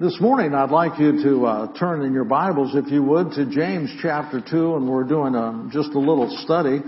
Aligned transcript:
This 0.00 0.18
morning, 0.18 0.54
I'd 0.54 0.70
like 0.70 0.98
you 0.98 1.22
to 1.24 1.44
uh, 1.44 1.78
turn 1.78 2.00
in 2.06 2.14
your 2.14 2.24
Bibles, 2.24 2.74
if 2.74 2.90
you 2.90 3.02
would, 3.02 3.32
to 3.32 3.44
James 3.44 3.90
chapter 4.00 4.40
2, 4.40 4.76
and 4.76 4.88
we're 4.88 5.04
doing 5.04 5.34
a, 5.34 5.68
just 5.70 5.90
a 5.90 5.98
little 5.98 6.34
study 6.42 6.80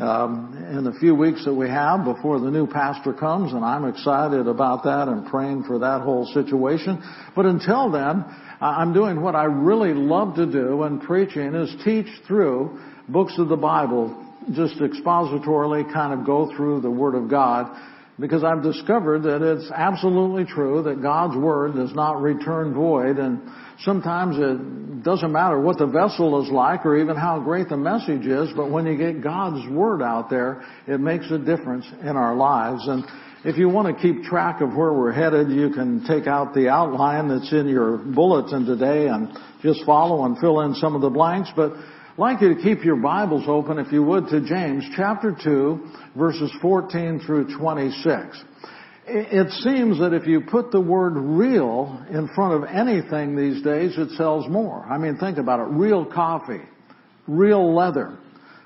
um, 0.00 0.52
in 0.76 0.82
the 0.82 0.90
few 0.98 1.14
weeks 1.14 1.44
that 1.44 1.54
we 1.54 1.68
have 1.68 2.04
before 2.04 2.40
the 2.40 2.50
new 2.50 2.66
pastor 2.66 3.12
comes, 3.12 3.52
and 3.52 3.64
I'm 3.64 3.84
excited 3.84 4.48
about 4.48 4.82
that 4.82 5.06
and 5.06 5.28
praying 5.28 5.62
for 5.62 5.78
that 5.78 6.00
whole 6.00 6.26
situation. 6.34 7.00
But 7.36 7.46
until 7.46 7.88
then, 7.88 8.24
I'm 8.60 8.92
doing 8.92 9.22
what 9.22 9.36
I 9.36 9.44
really 9.44 9.94
love 9.94 10.34
to 10.34 10.46
do, 10.46 10.82
and 10.82 11.00
preaching 11.00 11.54
is 11.54 11.72
teach 11.84 12.08
through 12.26 12.80
books 13.08 13.34
of 13.38 13.48
the 13.48 13.56
Bible, 13.56 14.10
just 14.54 14.74
expositorily 14.80 15.92
kind 15.92 16.18
of 16.18 16.26
go 16.26 16.52
through 16.56 16.80
the 16.80 16.90
Word 16.90 17.14
of 17.14 17.30
God 17.30 17.70
because 18.18 18.42
I've 18.42 18.62
discovered 18.62 19.22
that 19.24 19.42
it's 19.42 19.70
absolutely 19.74 20.44
true 20.44 20.82
that 20.84 21.02
God's 21.02 21.36
Word 21.36 21.74
does 21.74 21.94
not 21.94 22.22
return 22.22 22.72
void 22.72 23.18
and 23.18 23.40
sometimes 23.80 24.36
it 24.38 25.02
doesn't 25.02 25.30
matter 25.30 25.60
what 25.60 25.78
the 25.78 25.86
vessel 25.86 26.42
is 26.42 26.50
like 26.50 26.86
or 26.86 26.96
even 26.96 27.16
how 27.16 27.40
great 27.40 27.68
the 27.68 27.76
message 27.76 28.26
is, 28.26 28.48
but 28.56 28.70
when 28.70 28.86
you 28.86 28.96
get 28.96 29.22
God's 29.22 29.68
Word 29.70 30.02
out 30.02 30.30
there, 30.30 30.64
it 30.86 30.98
makes 30.98 31.30
a 31.30 31.38
difference 31.38 31.86
in 32.00 32.16
our 32.16 32.34
lives. 32.34 32.88
And 32.88 33.04
if 33.44 33.58
you 33.58 33.68
want 33.68 33.94
to 33.94 34.02
keep 34.02 34.24
track 34.24 34.62
of 34.62 34.70
where 34.70 34.92
we're 34.92 35.12
headed, 35.12 35.50
you 35.50 35.70
can 35.70 36.04
take 36.06 36.26
out 36.26 36.54
the 36.54 36.68
outline 36.68 37.28
that's 37.28 37.52
in 37.52 37.68
your 37.68 37.98
bulletin 37.98 38.64
today 38.64 39.08
and 39.08 39.28
just 39.62 39.84
follow 39.84 40.24
and 40.24 40.38
fill 40.38 40.62
in 40.62 40.74
some 40.74 40.94
of 40.94 41.02
the 41.02 41.10
blanks, 41.10 41.50
but 41.54 41.72
like 42.18 42.40
you 42.40 42.54
to 42.54 42.62
keep 42.62 42.82
your 42.82 42.96
Bibles 42.96 43.44
open, 43.46 43.78
if 43.78 43.92
you 43.92 44.02
would, 44.02 44.28
to 44.28 44.40
James 44.40 44.84
chapter 44.96 45.36
2, 45.44 45.86
verses 46.16 46.50
14 46.62 47.20
through 47.26 47.56
26. 47.58 48.42
It 49.08 49.52
seems 49.62 50.00
that 50.00 50.14
if 50.14 50.26
you 50.26 50.40
put 50.40 50.72
the 50.72 50.80
word 50.80 51.12
real 51.16 52.04
in 52.10 52.28
front 52.34 52.54
of 52.54 52.68
anything 52.68 53.36
these 53.36 53.62
days, 53.62 53.96
it 53.98 54.10
sells 54.16 54.48
more. 54.48 54.84
I 54.84 54.98
mean, 54.98 55.18
think 55.18 55.38
about 55.38 55.60
it. 55.60 55.64
Real 55.64 56.04
coffee, 56.06 56.62
real 57.28 57.74
leather, 57.74 58.18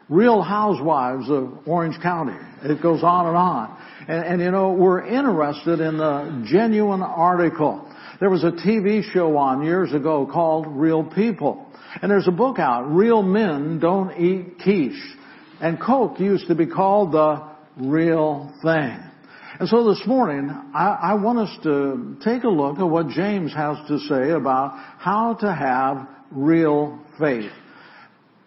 real 0.08 0.42
housewives 0.42 1.28
of 1.28 1.58
Orange 1.66 2.00
County. 2.00 2.38
It 2.62 2.80
goes 2.80 3.02
on 3.02 3.26
and 3.26 3.36
on. 3.36 3.76
And, 4.08 4.24
and 4.24 4.40
you 4.40 4.50
know, 4.52 4.72
we're 4.72 5.04
interested 5.04 5.80
in 5.80 5.98
the 5.98 6.46
genuine 6.46 7.02
article. 7.02 7.86
There 8.20 8.30
was 8.30 8.44
a 8.44 8.52
TV 8.52 9.02
show 9.12 9.36
on 9.36 9.64
years 9.64 9.92
ago 9.92 10.26
called 10.30 10.66
Real 10.68 11.04
People. 11.04 11.66
And 12.02 12.10
there's 12.10 12.28
a 12.28 12.32
book 12.32 12.58
out, 12.58 12.84
Real 12.90 13.22
Men 13.22 13.78
Don't 13.80 14.12
Eat 14.12 14.58
Quiche. 14.62 15.16
And 15.60 15.80
Coke 15.80 16.20
used 16.20 16.46
to 16.48 16.54
be 16.54 16.66
called 16.66 17.12
the 17.12 17.42
real 17.76 18.52
thing. 18.62 18.98
And 19.58 19.68
so 19.68 19.86
this 19.88 20.02
morning, 20.06 20.48
I, 20.74 20.98
I, 21.02 21.14
want 21.14 21.38
us 21.38 21.54
to 21.64 22.16
take 22.24 22.44
a 22.44 22.48
look 22.48 22.78
at 22.78 22.84
what 22.84 23.08
James 23.08 23.52
has 23.52 23.76
to 23.88 23.98
say 23.98 24.30
about 24.30 24.72
how 24.98 25.34
to 25.40 25.52
have 25.52 26.08
real 26.30 26.98
faith. 27.18 27.50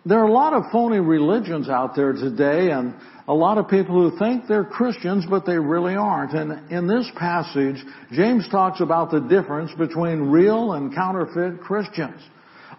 There 0.05 0.17
are 0.17 0.27
a 0.27 0.31
lot 0.31 0.53
of 0.53 0.63
phony 0.71 0.99
religions 0.99 1.69
out 1.69 1.95
there 1.95 2.13
today 2.13 2.71
and 2.71 2.95
a 3.27 3.33
lot 3.33 3.57
of 3.59 3.67
people 3.67 4.09
who 4.09 4.17
think 4.17 4.47
they're 4.47 4.63
Christians, 4.63 5.25
but 5.29 5.45
they 5.45 5.57
really 5.57 5.95
aren't. 5.95 6.33
And 6.33 6.71
in 6.71 6.87
this 6.87 7.09
passage, 7.15 7.77
James 8.11 8.47
talks 8.49 8.81
about 8.81 9.11
the 9.11 9.19
difference 9.19 9.71
between 9.77 10.31
real 10.31 10.73
and 10.73 10.95
counterfeit 10.95 11.61
Christians 11.61 12.21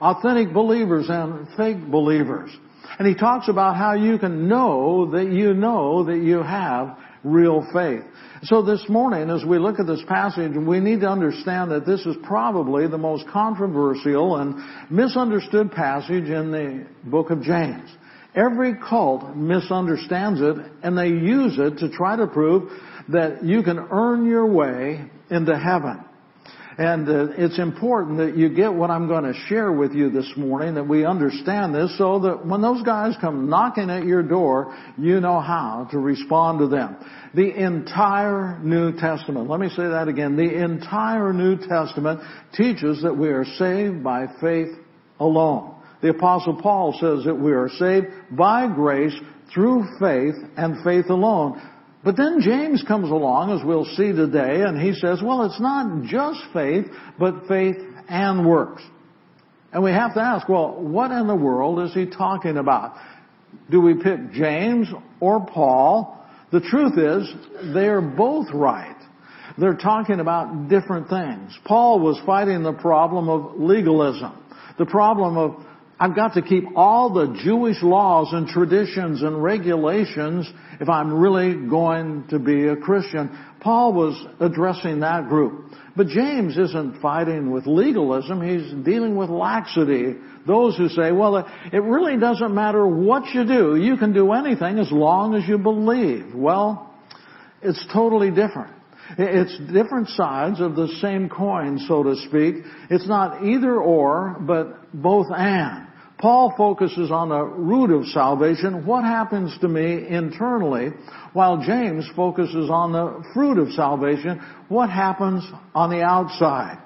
authentic 0.04 0.52
believers 0.52 1.06
and 1.08 1.48
fake 1.56 1.90
believers. 1.90 2.50
And 2.98 3.08
he 3.08 3.14
talks 3.14 3.48
about 3.48 3.76
how 3.76 3.94
you 3.94 4.18
can 4.18 4.48
know 4.48 5.10
that 5.12 5.32
you 5.32 5.54
know 5.54 6.04
that 6.04 6.18
you 6.18 6.42
have 6.42 6.98
real 7.24 7.66
faith. 7.72 8.02
So 8.42 8.60
this 8.60 8.84
morning, 8.90 9.30
as 9.30 9.42
we 9.46 9.58
look 9.58 9.80
at 9.80 9.86
this 9.86 10.02
passage, 10.06 10.52
we 10.54 10.78
need 10.78 11.00
to 11.00 11.08
understand 11.08 11.70
that 11.70 11.86
this 11.86 12.04
is 12.04 12.16
probably 12.22 12.86
the 12.86 12.98
most 12.98 13.26
controversial 13.28 14.36
and 14.36 14.56
misunderstood 14.90 15.72
passage 15.72 16.28
in 16.28 16.52
the 16.52 16.86
book 17.04 17.30
of 17.30 17.40
James. 17.40 17.88
Every 18.34 18.74
cult 18.74 19.34
misunderstands 19.34 20.42
it 20.42 20.56
and 20.82 20.98
they 20.98 21.08
use 21.08 21.58
it 21.58 21.78
to 21.78 21.88
try 21.88 22.16
to 22.16 22.26
prove 22.26 22.70
that 23.08 23.42
you 23.42 23.62
can 23.62 23.78
earn 23.78 24.26
your 24.26 24.46
way 24.46 25.02
into 25.30 25.58
heaven. 25.58 26.04
And 26.76 27.08
uh, 27.08 27.28
it's 27.36 27.58
important 27.58 28.18
that 28.18 28.36
you 28.36 28.48
get 28.48 28.72
what 28.72 28.90
I'm 28.90 29.06
going 29.06 29.24
to 29.24 29.38
share 29.46 29.70
with 29.70 29.92
you 29.92 30.10
this 30.10 30.30
morning, 30.36 30.74
that 30.74 30.88
we 30.88 31.04
understand 31.04 31.74
this 31.74 31.96
so 31.96 32.18
that 32.20 32.44
when 32.44 32.62
those 32.62 32.82
guys 32.82 33.14
come 33.20 33.48
knocking 33.48 33.90
at 33.90 34.04
your 34.04 34.22
door, 34.22 34.76
you 34.98 35.20
know 35.20 35.40
how 35.40 35.86
to 35.92 35.98
respond 35.98 36.58
to 36.58 36.68
them. 36.68 36.96
The 37.34 37.54
entire 37.54 38.58
New 38.60 38.92
Testament, 38.98 39.48
let 39.48 39.60
me 39.60 39.68
say 39.68 39.88
that 39.88 40.08
again, 40.08 40.36
the 40.36 40.64
entire 40.64 41.32
New 41.32 41.56
Testament 41.56 42.20
teaches 42.54 43.02
that 43.02 43.16
we 43.16 43.28
are 43.28 43.44
saved 43.44 44.02
by 44.02 44.26
faith 44.40 44.74
alone. 45.20 45.76
The 46.02 46.10
apostle 46.10 46.60
Paul 46.60 46.92
says 47.00 47.24
that 47.24 47.34
we 47.34 47.52
are 47.52 47.68
saved 47.78 48.06
by 48.32 48.66
grace 48.66 49.14
through 49.52 49.84
faith 50.00 50.34
and 50.56 50.82
faith 50.84 51.08
alone. 51.08 51.60
But 52.04 52.16
then 52.16 52.40
James 52.40 52.84
comes 52.86 53.10
along, 53.10 53.58
as 53.58 53.64
we'll 53.64 53.86
see 53.86 54.12
today, 54.12 54.60
and 54.62 54.78
he 54.80 54.92
says, 54.92 55.22
well, 55.22 55.44
it's 55.44 55.60
not 55.60 56.02
just 56.04 56.40
faith, 56.52 56.84
but 57.18 57.46
faith 57.48 57.76
and 58.08 58.46
works. 58.46 58.82
And 59.72 59.82
we 59.82 59.90
have 59.90 60.14
to 60.14 60.20
ask, 60.20 60.48
well, 60.48 60.80
what 60.80 61.10
in 61.10 61.26
the 61.26 61.34
world 61.34 61.80
is 61.80 61.94
he 61.94 62.06
talking 62.06 62.58
about? 62.58 62.94
Do 63.70 63.80
we 63.80 63.94
pick 63.94 64.32
James 64.32 64.88
or 65.18 65.44
Paul? 65.46 66.22
The 66.52 66.60
truth 66.60 66.98
is, 66.98 67.72
they're 67.72 68.02
both 68.02 68.48
right. 68.52 68.96
They're 69.56 69.76
talking 69.76 70.20
about 70.20 70.68
different 70.68 71.08
things. 71.08 71.58
Paul 71.64 72.00
was 72.00 72.20
fighting 72.26 72.62
the 72.62 72.72
problem 72.72 73.28
of 73.28 73.60
legalism, 73.60 74.32
the 74.78 74.86
problem 74.86 75.36
of 75.36 75.64
I've 76.04 76.14
got 76.14 76.34
to 76.34 76.42
keep 76.42 76.64
all 76.76 77.14
the 77.14 77.34
Jewish 77.42 77.82
laws 77.82 78.28
and 78.34 78.46
traditions 78.46 79.22
and 79.22 79.42
regulations 79.42 80.46
if 80.78 80.86
I'm 80.86 81.14
really 81.14 81.54
going 81.54 82.26
to 82.28 82.38
be 82.38 82.66
a 82.66 82.76
Christian. 82.76 83.34
Paul 83.60 83.94
was 83.94 84.26
addressing 84.38 85.00
that 85.00 85.30
group. 85.30 85.72
But 85.96 86.08
James 86.08 86.58
isn't 86.58 87.00
fighting 87.00 87.50
with 87.50 87.66
legalism, 87.66 88.42
he's 88.42 88.84
dealing 88.84 89.16
with 89.16 89.30
laxity. 89.30 90.16
Those 90.46 90.76
who 90.76 90.90
say, 90.90 91.10
well, 91.10 91.38
it 91.72 91.82
really 91.82 92.18
doesn't 92.18 92.54
matter 92.54 92.86
what 92.86 93.32
you 93.32 93.46
do, 93.46 93.76
you 93.76 93.96
can 93.96 94.12
do 94.12 94.32
anything 94.32 94.78
as 94.78 94.92
long 94.92 95.34
as 95.34 95.48
you 95.48 95.56
believe. 95.56 96.34
Well, 96.34 96.94
it's 97.62 97.82
totally 97.94 98.28
different. 98.28 98.74
It's 99.16 99.58
different 99.72 100.08
sides 100.10 100.60
of 100.60 100.76
the 100.76 100.88
same 101.00 101.30
coin, 101.30 101.78
so 101.88 102.02
to 102.02 102.16
speak. 102.28 102.56
It's 102.90 103.08
not 103.08 103.42
either 103.42 103.76
or, 103.76 104.36
but 104.40 104.92
both 104.92 105.28
and. 105.34 105.88
Paul 106.24 106.54
focuses 106.56 107.10
on 107.10 107.28
the 107.28 107.44
root 107.44 107.90
of 107.90 108.06
salvation, 108.06 108.86
what 108.86 109.04
happens 109.04 109.54
to 109.60 109.68
me 109.68 110.08
internally, 110.08 110.88
while 111.34 111.58
James 111.58 112.08
focuses 112.16 112.70
on 112.70 112.92
the 112.92 113.22
fruit 113.34 113.58
of 113.58 113.70
salvation, 113.72 114.40
what 114.70 114.88
happens 114.88 115.44
on 115.74 115.90
the 115.90 116.00
outside. 116.00 116.78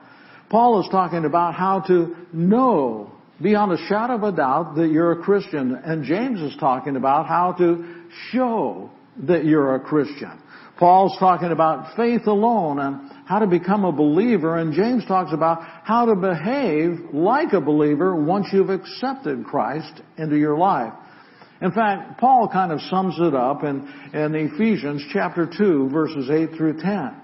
Paul 0.50 0.80
is 0.80 0.88
talking 0.90 1.24
about 1.24 1.54
how 1.54 1.82
to 1.82 2.16
know 2.32 3.12
beyond 3.40 3.70
a 3.70 3.86
shadow 3.86 4.16
of 4.16 4.24
a 4.24 4.32
doubt 4.32 4.74
that 4.74 4.90
you're 4.90 5.12
a 5.12 5.22
Christian, 5.22 5.72
and 5.84 6.02
James 6.02 6.40
is 6.40 6.56
talking 6.58 6.96
about 6.96 7.26
how 7.28 7.52
to 7.58 8.06
show 8.32 8.90
that 9.18 9.44
you're 9.44 9.76
a 9.76 9.80
Christian. 9.80 10.32
Paul's 10.80 11.16
talking 11.20 11.52
about 11.52 11.94
faith 11.94 12.26
alone 12.26 12.80
and 12.80 13.17
how 13.28 13.40
to 13.40 13.46
become 13.46 13.84
a 13.84 13.92
believer, 13.92 14.56
and 14.56 14.72
James 14.72 15.04
talks 15.04 15.34
about 15.34 15.58
how 15.84 16.06
to 16.06 16.14
behave 16.14 17.12
like 17.12 17.52
a 17.52 17.60
believer 17.60 18.16
once 18.16 18.46
you've 18.54 18.70
accepted 18.70 19.44
Christ 19.44 20.00
into 20.16 20.38
your 20.38 20.56
life. 20.56 20.94
In 21.60 21.70
fact, 21.70 22.18
Paul 22.18 22.48
kind 22.50 22.72
of 22.72 22.80
sums 22.80 23.16
it 23.18 23.34
up 23.34 23.64
in, 23.64 23.86
in 24.14 24.34
Ephesians 24.34 25.04
chapter 25.12 25.44
2 25.44 25.90
verses 25.90 26.30
8 26.30 26.56
through 26.56 26.80
10. 26.80 27.20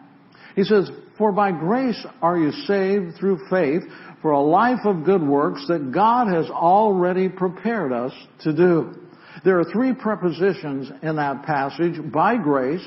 He 0.57 0.65
says, 0.65 0.91
For 1.17 1.33
by 1.33 1.53
grace 1.53 2.05
are 2.21 2.37
you 2.37 2.53
saved 2.53 3.17
through 3.19 3.47
faith 3.49 3.85
for 4.21 4.33
a 4.33 4.43
life 4.43 4.85
of 4.85 5.07
good 5.07 5.23
works 5.23 5.65
that 5.69 5.91
God 5.91 6.29
has 6.29 6.51
already 6.51 7.31
prepared 7.31 7.93
us 7.93 8.13
to 8.41 8.53
do. 8.53 8.95
There 9.43 9.59
are 9.59 9.65
three 9.73 9.95
prepositions 9.95 10.91
in 11.03 11.17
that 11.17 11.45
passage, 11.45 11.95
by 12.13 12.37
grace, 12.37 12.87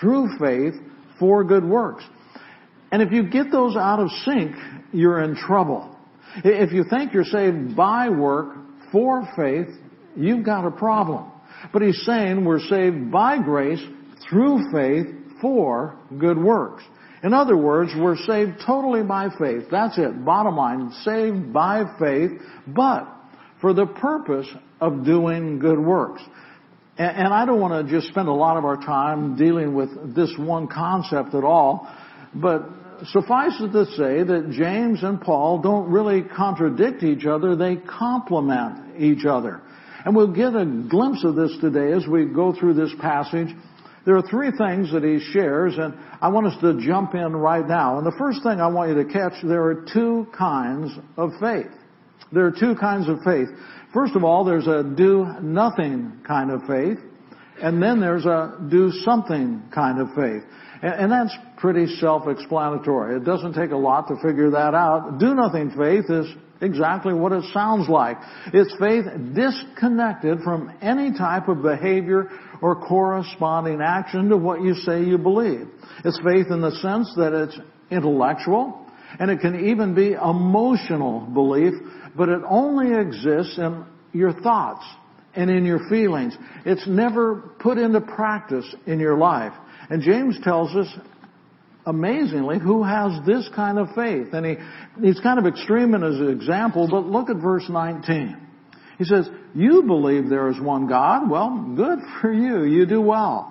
through 0.00 0.38
faith 0.38 0.80
for 1.18 1.44
good 1.44 1.64
works. 1.64 2.04
And 2.94 3.02
if 3.02 3.10
you 3.10 3.24
get 3.24 3.50
those 3.50 3.74
out 3.74 3.98
of 3.98 4.08
sync, 4.24 4.54
you're 4.92 5.20
in 5.24 5.34
trouble. 5.34 5.96
If 6.44 6.72
you 6.72 6.84
think 6.88 7.12
you're 7.12 7.24
saved 7.24 7.74
by 7.74 8.08
work 8.08 8.54
for 8.92 9.28
faith, 9.34 9.66
you've 10.14 10.44
got 10.44 10.64
a 10.64 10.70
problem. 10.70 11.28
But 11.72 11.82
he's 11.82 12.00
saying 12.06 12.44
we're 12.44 12.60
saved 12.60 13.10
by 13.10 13.42
grace 13.42 13.80
through 14.30 14.70
faith 14.70 15.12
for 15.40 15.98
good 16.20 16.38
works. 16.38 16.84
In 17.24 17.34
other 17.34 17.56
words, 17.56 17.90
we're 17.98 18.16
saved 18.16 18.62
totally 18.64 19.02
by 19.02 19.28
faith. 19.40 19.64
That's 19.72 19.98
it. 19.98 20.24
Bottom 20.24 20.54
line, 20.54 20.92
saved 21.02 21.52
by 21.52 21.82
faith, 21.98 22.30
but 22.68 23.08
for 23.60 23.74
the 23.74 23.86
purpose 23.86 24.46
of 24.80 25.04
doing 25.04 25.58
good 25.58 25.80
works. 25.80 26.22
And, 26.96 27.34
I 27.34 27.44
don't 27.44 27.60
want 27.60 27.88
to 27.88 27.92
just 27.92 28.06
spend 28.12 28.28
a 28.28 28.32
lot 28.32 28.56
of 28.56 28.64
our 28.64 28.76
time 28.76 29.34
dealing 29.34 29.74
with 29.74 30.14
this 30.14 30.32
one 30.38 30.68
concept 30.68 31.34
at 31.34 31.42
all, 31.42 31.92
but 32.36 32.68
suffice 33.06 33.60
it 33.60 33.72
to 33.72 33.86
say 33.96 34.22
that 34.22 34.50
James 34.50 35.02
and 35.02 35.20
Paul 35.20 35.60
don't 35.60 35.90
really 35.90 36.22
contradict 36.22 37.02
each 37.02 37.26
other, 37.26 37.56
they 37.56 37.76
complement 37.76 39.00
each 39.00 39.24
other. 39.24 39.60
And 40.04 40.14
we'll 40.14 40.32
get 40.32 40.54
a 40.54 40.66
glimpse 40.66 41.24
of 41.24 41.34
this 41.34 41.56
today 41.60 41.92
as 41.92 42.06
we 42.06 42.26
go 42.26 42.52
through 42.52 42.74
this 42.74 42.92
passage. 43.00 43.48
There 44.04 44.16
are 44.16 44.22
three 44.22 44.50
things 44.50 44.92
that 44.92 45.02
he 45.02 45.18
shares, 45.32 45.78
and 45.78 45.94
I 46.20 46.28
want 46.28 46.46
us 46.46 46.60
to 46.60 46.78
jump 46.78 47.14
in 47.14 47.34
right 47.34 47.66
now. 47.66 47.96
And 47.96 48.06
the 48.06 48.14
first 48.18 48.42
thing 48.42 48.60
I 48.60 48.66
want 48.66 48.90
you 48.90 49.02
to 49.02 49.10
catch, 49.10 49.32
there 49.42 49.64
are 49.64 49.86
two 49.92 50.26
kinds 50.36 50.92
of 51.16 51.30
faith. 51.40 51.72
There 52.30 52.44
are 52.44 52.52
two 52.52 52.74
kinds 52.74 53.08
of 53.08 53.20
faith. 53.24 53.48
First 53.94 54.14
of 54.14 54.24
all, 54.24 54.44
there's 54.44 54.66
a 54.66 54.82
do 54.82 55.26
nothing 55.40 56.20
kind 56.26 56.50
of 56.50 56.62
faith, 56.66 56.98
and 57.62 57.82
then 57.82 58.00
there's 58.00 58.26
a 58.26 58.58
do 58.68 58.90
something 58.90 59.62
kind 59.72 60.00
of 60.00 60.08
faith. 60.14 60.42
And, 60.84 61.10
that's 61.10 61.34
pretty 61.56 61.86
self-explanatory. 61.96 63.16
It 63.16 63.24
doesn't 63.24 63.54
take 63.54 63.70
a 63.70 63.76
lot 63.76 64.08
to 64.08 64.16
figure 64.16 64.50
that 64.50 64.74
out. 64.74 65.18
Do 65.18 65.34
nothing 65.34 65.70
faith 65.70 66.10
is 66.10 66.26
exactly 66.60 67.14
what 67.14 67.32
it 67.32 67.42
sounds 67.54 67.88
like. 67.88 68.18
It's 68.52 68.74
faith 68.78 69.06
disconnected 69.34 70.40
from 70.44 70.76
any 70.82 71.16
type 71.16 71.48
of 71.48 71.62
behavior 71.62 72.30
or 72.60 72.76
corresponding 72.76 73.80
action 73.80 74.28
to 74.28 74.36
what 74.36 74.60
you 74.60 74.74
say 74.74 75.02
you 75.02 75.16
believe. 75.16 75.68
It's 76.04 76.20
faith 76.22 76.48
in 76.50 76.60
the 76.60 76.72
sense 76.82 77.10
that 77.16 77.32
it's 77.32 77.58
intellectual 77.90 78.86
and 79.18 79.30
it 79.30 79.40
can 79.40 79.68
even 79.70 79.94
be 79.94 80.12
emotional 80.12 81.20
belief, 81.20 81.72
but 82.14 82.28
it 82.28 82.42
only 82.46 82.92
exists 83.00 83.56
in 83.56 83.86
your 84.12 84.34
thoughts 84.34 84.84
and 85.34 85.50
in 85.50 85.64
your 85.64 85.88
feelings. 85.88 86.36
It's 86.66 86.86
never 86.86 87.36
put 87.58 87.78
into 87.78 88.02
practice 88.02 88.66
in 88.86 89.00
your 89.00 89.16
life. 89.16 89.54
And 89.90 90.02
James 90.02 90.38
tells 90.42 90.74
us, 90.74 90.86
amazingly, 91.86 92.58
who 92.58 92.82
has 92.82 93.12
this 93.26 93.48
kind 93.54 93.78
of 93.78 93.88
faith. 93.94 94.28
And 94.32 94.46
he, 94.46 94.56
he's 95.02 95.20
kind 95.20 95.38
of 95.38 95.46
extreme 95.46 95.94
in 95.94 96.02
his 96.02 96.20
example, 96.28 96.88
but 96.90 97.04
look 97.04 97.30
at 97.30 97.36
verse 97.36 97.64
19. 97.68 98.36
He 98.98 99.04
says, 99.04 99.28
you 99.54 99.82
believe 99.82 100.28
there 100.28 100.48
is 100.48 100.60
one 100.60 100.86
God. 100.86 101.30
Well, 101.30 101.74
good 101.76 101.98
for 102.20 102.32
you. 102.32 102.64
You 102.64 102.86
do 102.86 103.00
well. 103.00 103.50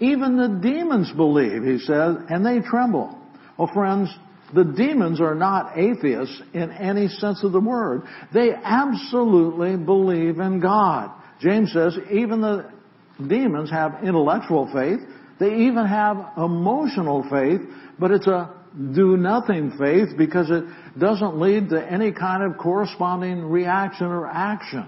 Even 0.00 0.36
the 0.36 0.60
demons 0.60 1.12
believe, 1.12 1.62
he 1.62 1.78
says, 1.78 2.16
and 2.28 2.44
they 2.44 2.60
tremble. 2.60 3.16
Well, 3.56 3.70
friends, 3.72 4.10
the 4.52 4.64
demons 4.64 5.20
are 5.20 5.34
not 5.34 5.78
atheists 5.78 6.42
in 6.52 6.72
any 6.72 7.08
sense 7.08 7.44
of 7.44 7.52
the 7.52 7.60
word. 7.60 8.02
They 8.32 8.50
absolutely 8.52 9.76
believe 9.76 10.40
in 10.40 10.60
God. 10.60 11.10
James 11.40 11.72
says 11.72 11.96
even 12.10 12.40
the 12.40 12.70
demons 13.26 13.70
have 13.70 14.02
intellectual 14.02 14.68
faith. 14.72 15.00
They 15.38 15.66
even 15.66 15.86
have 15.86 16.32
emotional 16.36 17.26
faith, 17.30 17.60
but 17.98 18.10
it's 18.10 18.26
a 18.26 18.54
do 18.92 19.16
nothing 19.16 19.72
faith 19.78 20.16
because 20.18 20.50
it 20.50 20.64
doesn't 20.98 21.38
lead 21.38 21.68
to 21.70 21.80
any 21.80 22.10
kind 22.10 22.42
of 22.42 22.58
corresponding 22.58 23.44
reaction 23.44 24.06
or 24.06 24.26
action. 24.26 24.86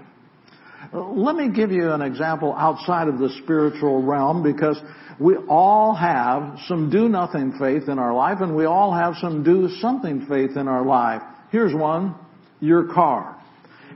Let 0.93 1.35
me 1.35 1.49
give 1.49 1.71
you 1.71 1.91
an 1.91 2.01
example 2.01 2.53
outside 2.53 3.07
of 3.07 3.17
the 3.17 3.29
spiritual 3.43 4.03
realm 4.03 4.43
because 4.43 4.79
we 5.19 5.35
all 5.49 5.95
have 5.95 6.57
some 6.67 6.89
do 6.89 7.09
nothing 7.09 7.53
faith 7.59 7.89
in 7.89 7.97
our 7.97 8.13
life 8.13 8.39
and 8.41 8.55
we 8.55 8.65
all 8.65 8.93
have 8.93 9.15
some 9.19 9.43
do 9.43 9.69
something 9.79 10.25
faith 10.27 10.55
in 10.55 10.67
our 10.67 10.85
life. 10.85 11.21
Here's 11.49 11.73
one, 11.73 12.15
your 12.59 12.93
car. 12.93 13.36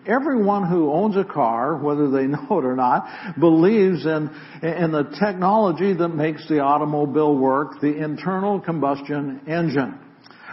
Everyone 0.07 0.67
who 0.67 0.91
owns 0.91 1.15
a 1.15 1.23
car, 1.23 1.77
whether 1.77 2.09
they 2.09 2.23
know 2.27 2.47
it 2.49 2.65
or 2.65 2.75
not, 2.75 3.07
believes 3.39 4.05
in, 4.05 4.29
in 4.63 4.91
the 4.91 5.15
technology 5.23 5.93
that 5.93 6.09
makes 6.09 6.47
the 6.47 6.59
automobile 6.59 7.37
work, 7.37 7.79
the 7.81 7.95
internal 8.03 8.59
combustion 8.59 9.41
engine. 9.47 9.99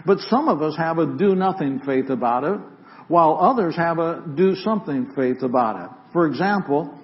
But 0.06 0.18
some 0.20 0.48
of 0.48 0.62
us 0.62 0.76
have 0.76 0.98
a 0.98 1.06
do 1.16 1.34
nothing 1.34 1.80
faith 1.84 2.10
about 2.10 2.44
it, 2.44 2.60
while 3.08 3.38
others 3.40 3.74
have 3.76 3.98
a 3.98 4.22
do 4.36 4.54
something 4.56 5.12
faith 5.16 5.42
about 5.42 5.84
it. 5.84 5.90
For 6.12 6.26
example, 6.26 6.94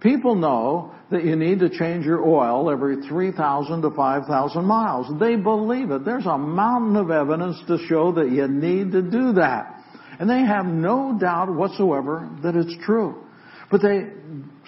people 0.00 0.36
know 0.36 0.94
that 1.10 1.24
you 1.24 1.36
need 1.36 1.58
to 1.58 1.68
change 1.68 2.06
your 2.06 2.24
oil 2.24 2.70
every 2.70 3.06
3,000 3.06 3.82
to 3.82 3.90
5,000 3.90 4.64
miles. 4.64 5.18
They 5.18 5.36
believe 5.36 5.90
it. 5.90 6.04
There's 6.04 6.26
a 6.26 6.38
mountain 6.38 6.96
of 6.96 7.10
evidence 7.10 7.60
to 7.66 7.78
show 7.88 8.12
that 8.12 8.30
you 8.30 8.46
need 8.46 8.92
to 8.92 9.02
do 9.02 9.32
that. 9.32 9.79
And 10.20 10.28
they 10.28 10.40
have 10.40 10.66
no 10.66 11.16
doubt 11.18 11.52
whatsoever 11.52 12.28
that 12.42 12.54
it's 12.54 12.76
true. 12.84 13.24
But 13.70 13.80
they 13.80 14.08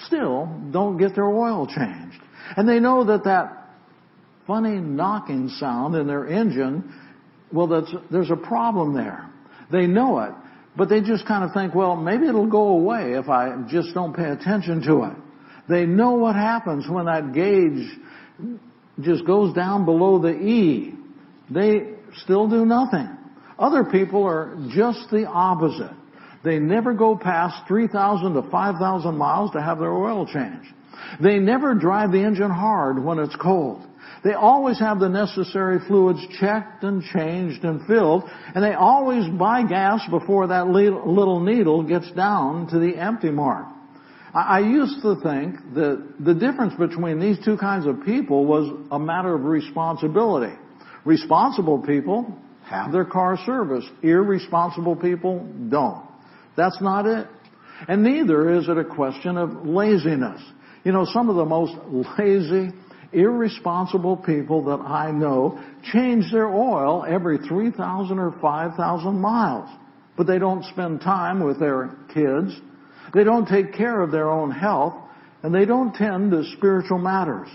still 0.06 0.46
don't 0.70 0.96
get 0.96 1.14
their 1.14 1.28
oil 1.28 1.66
changed. 1.66 2.18
And 2.56 2.66
they 2.66 2.80
know 2.80 3.04
that 3.04 3.24
that 3.24 3.68
funny 4.46 4.80
knocking 4.80 5.50
sound 5.50 5.94
in 5.94 6.06
their 6.06 6.26
engine, 6.26 6.92
well, 7.52 7.66
there's 8.10 8.30
a 8.30 8.36
problem 8.36 8.94
there. 8.94 9.28
They 9.70 9.86
know 9.86 10.20
it. 10.20 10.32
But 10.74 10.88
they 10.88 11.02
just 11.02 11.26
kind 11.26 11.44
of 11.44 11.52
think, 11.52 11.74
well, 11.74 11.96
maybe 11.96 12.26
it'll 12.26 12.46
go 12.46 12.68
away 12.68 13.12
if 13.12 13.28
I 13.28 13.62
just 13.68 13.92
don't 13.92 14.16
pay 14.16 14.30
attention 14.30 14.82
to 14.86 15.04
it. 15.04 15.16
They 15.68 15.84
know 15.84 16.12
what 16.12 16.34
happens 16.34 16.88
when 16.88 17.04
that 17.04 17.34
gauge 17.34 18.58
just 19.02 19.26
goes 19.26 19.54
down 19.54 19.84
below 19.84 20.18
the 20.18 20.32
E. 20.32 20.94
They 21.50 21.90
still 22.16 22.48
do 22.48 22.64
nothing. 22.64 23.18
Other 23.62 23.84
people 23.84 24.24
are 24.26 24.56
just 24.70 25.08
the 25.10 25.24
opposite. 25.24 25.94
They 26.42 26.58
never 26.58 26.92
go 26.94 27.16
past 27.16 27.68
3,000 27.68 28.34
to 28.34 28.42
5,000 28.50 29.16
miles 29.16 29.52
to 29.52 29.62
have 29.62 29.78
their 29.78 29.92
oil 29.92 30.26
changed. 30.26 30.74
They 31.22 31.38
never 31.38 31.72
drive 31.72 32.10
the 32.10 32.24
engine 32.24 32.50
hard 32.50 33.02
when 33.02 33.20
it's 33.20 33.36
cold. 33.36 33.86
They 34.24 34.32
always 34.32 34.80
have 34.80 34.98
the 34.98 35.08
necessary 35.08 35.78
fluids 35.86 36.18
checked 36.40 36.82
and 36.82 37.04
changed 37.04 37.64
and 37.64 37.86
filled, 37.86 38.24
and 38.54 38.64
they 38.64 38.74
always 38.74 39.28
buy 39.38 39.62
gas 39.62 40.00
before 40.10 40.48
that 40.48 40.66
little 40.66 41.38
needle 41.38 41.84
gets 41.84 42.10
down 42.12 42.66
to 42.70 42.80
the 42.80 42.96
empty 42.96 43.30
mark. 43.30 43.66
I 44.34 44.58
used 44.58 45.02
to 45.02 45.14
think 45.22 45.74
that 45.74 46.14
the 46.18 46.34
difference 46.34 46.74
between 46.74 47.20
these 47.20 47.38
two 47.44 47.56
kinds 47.56 47.86
of 47.86 48.04
people 48.04 48.44
was 48.44 48.72
a 48.90 48.98
matter 48.98 49.34
of 49.34 49.44
responsibility. 49.44 50.56
Responsible 51.04 51.78
people 51.80 52.36
have 52.64 52.92
their 52.92 53.04
car 53.04 53.38
serviced. 53.44 53.88
Irresponsible 54.02 54.96
people 54.96 55.46
don't. 55.68 56.06
That's 56.56 56.80
not 56.80 57.06
it. 57.06 57.26
And 57.88 58.02
neither 58.02 58.58
is 58.58 58.68
it 58.68 58.78
a 58.78 58.84
question 58.84 59.36
of 59.36 59.66
laziness. 59.66 60.40
You 60.84 60.92
know, 60.92 61.04
some 61.04 61.28
of 61.28 61.36
the 61.36 61.44
most 61.44 61.74
lazy, 62.18 62.70
irresponsible 63.12 64.16
people 64.16 64.64
that 64.64 64.80
I 64.80 65.10
know 65.10 65.62
change 65.92 66.30
their 66.32 66.48
oil 66.48 67.04
every 67.08 67.38
3,000 67.38 68.18
or 68.18 68.32
5,000 68.40 69.20
miles. 69.20 69.68
But 70.16 70.26
they 70.26 70.38
don't 70.38 70.64
spend 70.66 71.00
time 71.00 71.42
with 71.42 71.58
their 71.58 71.96
kids. 72.12 72.54
They 73.14 73.24
don't 73.24 73.46
take 73.46 73.74
care 73.74 74.02
of 74.02 74.10
their 74.10 74.30
own 74.30 74.50
health. 74.50 74.94
And 75.42 75.54
they 75.54 75.64
don't 75.64 75.94
tend 75.94 76.30
to 76.30 76.44
spiritual 76.56 76.98
matters. 76.98 77.48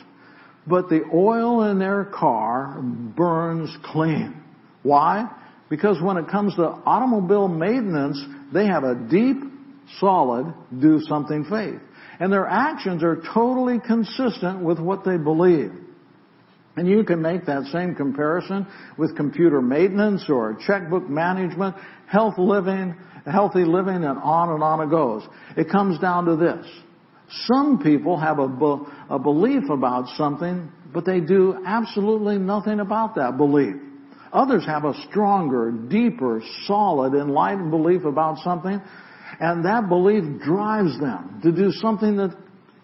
But 0.65 0.89
the 0.89 1.03
oil 1.13 1.63
in 1.71 1.79
their 1.79 2.03
car 2.03 2.81
burns 2.81 3.75
clean. 3.85 4.43
Why? 4.87 5.29
Because 5.69 6.01
when 6.01 6.17
it 6.17 6.29
comes 6.29 6.55
to 6.55 6.63
automobile 6.63 7.49
maintenance, 7.49 8.23
they 8.53 8.65
have 8.67 8.83
a 8.83 8.95
deep, 8.95 9.37
solid, 9.99 10.53
do 10.79 11.01
something 11.07 11.43
faith. 11.43 11.79
And 12.19 12.31
their 12.31 12.47
actions 12.47 13.03
are 13.03 13.21
totally 13.33 13.79
consistent 13.85 14.63
with 14.63 14.79
what 14.79 15.03
they 15.03 15.17
believe. 15.17 15.71
And 16.77 16.87
you 16.87 17.03
can 17.03 17.21
make 17.21 17.45
that 17.47 17.65
same 17.65 17.95
comparison 17.95 18.65
with 18.97 19.15
computer 19.17 19.61
maintenance 19.61 20.25
or 20.29 20.57
checkbook 20.65 21.09
management, 21.09 21.75
health 22.07 22.35
living, 22.37 22.95
healthy 23.25 23.65
living, 23.65 24.03
and 24.03 24.17
on 24.19 24.49
and 24.49 24.63
on 24.63 24.81
it 24.81 24.89
goes. 24.89 25.23
It 25.57 25.69
comes 25.69 25.99
down 25.99 26.25
to 26.25 26.35
this. 26.37 26.65
Some 27.51 27.79
people 27.83 28.17
have 28.17 28.39
a, 28.39 28.47
be- 28.47 28.85
a 29.09 29.19
belief 29.19 29.69
about 29.69 30.07
something, 30.15 30.71
but 30.93 31.03
they 31.03 31.19
do 31.19 31.61
absolutely 31.65 32.37
nothing 32.37 32.79
about 32.79 33.15
that 33.15 33.35
belief. 33.35 33.75
Others 34.33 34.65
have 34.65 34.85
a 34.85 34.93
stronger, 35.09 35.71
deeper, 35.71 36.41
solid, 36.65 37.13
enlightened 37.13 37.71
belief 37.71 38.05
about 38.05 38.37
something, 38.39 38.81
and 39.39 39.65
that 39.65 39.87
belief 39.87 40.41
drives 40.41 40.99
them 40.99 41.39
to 41.43 41.51
do 41.51 41.71
something 41.71 42.17
that 42.17 42.35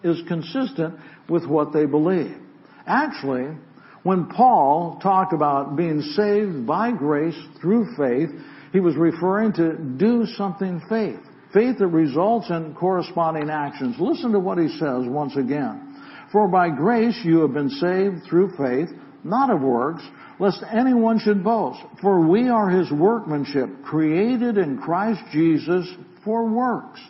is 0.02 0.22
consistent 0.28 0.94
with 1.28 1.46
what 1.46 1.72
they 1.72 1.86
believe. 1.86 2.36
Actually, 2.86 3.56
when 4.02 4.26
Paul 4.26 4.98
talked 5.02 5.32
about 5.32 5.76
being 5.76 6.02
saved 6.02 6.66
by 6.66 6.92
grace 6.92 7.38
through 7.60 7.96
faith, 7.96 8.28
he 8.72 8.80
was 8.80 8.96
referring 8.96 9.52
to 9.54 9.76
do 9.78 10.26
something 10.36 10.80
faith. 10.88 11.20
Faith 11.54 11.78
that 11.78 11.86
results 11.86 12.50
in 12.50 12.74
corresponding 12.74 13.48
actions. 13.48 13.96
Listen 13.98 14.32
to 14.32 14.40
what 14.40 14.58
he 14.58 14.68
says 14.68 15.06
once 15.06 15.36
again. 15.36 15.94
For 16.32 16.48
by 16.48 16.68
grace 16.68 17.18
you 17.24 17.40
have 17.40 17.54
been 17.54 17.70
saved 17.70 18.28
through 18.28 18.56
faith, 18.56 18.88
not 19.24 19.50
of 19.50 19.60
works, 19.60 20.02
lest 20.38 20.62
anyone 20.72 21.18
should 21.18 21.42
boast. 21.42 21.80
For 22.00 22.20
we 22.26 22.48
are 22.48 22.68
his 22.68 22.90
workmanship, 22.90 23.82
created 23.84 24.58
in 24.58 24.78
Christ 24.78 25.20
Jesus 25.32 25.88
for 26.24 26.48
works, 26.48 27.00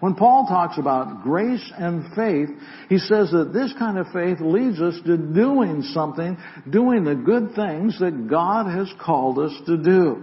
When 0.00 0.14
Paul 0.14 0.46
talks 0.46 0.78
about 0.78 1.22
grace 1.22 1.72
and 1.76 2.14
faith, 2.14 2.50
he 2.88 2.98
says 2.98 3.30
that 3.30 3.52
this 3.52 3.72
kind 3.78 3.98
of 3.98 4.06
faith 4.12 4.40
leads 4.40 4.80
us 4.80 4.98
to 5.06 5.16
doing 5.16 5.82
something, 5.82 6.36
doing 6.68 7.04
the 7.04 7.14
good 7.14 7.54
things 7.54 7.98
that 8.00 8.28
God 8.28 8.70
has 8.70 8.92
called 9.00 9.38
us 9.38 9.52
to 9.66 9.76
do. 9.78 10.22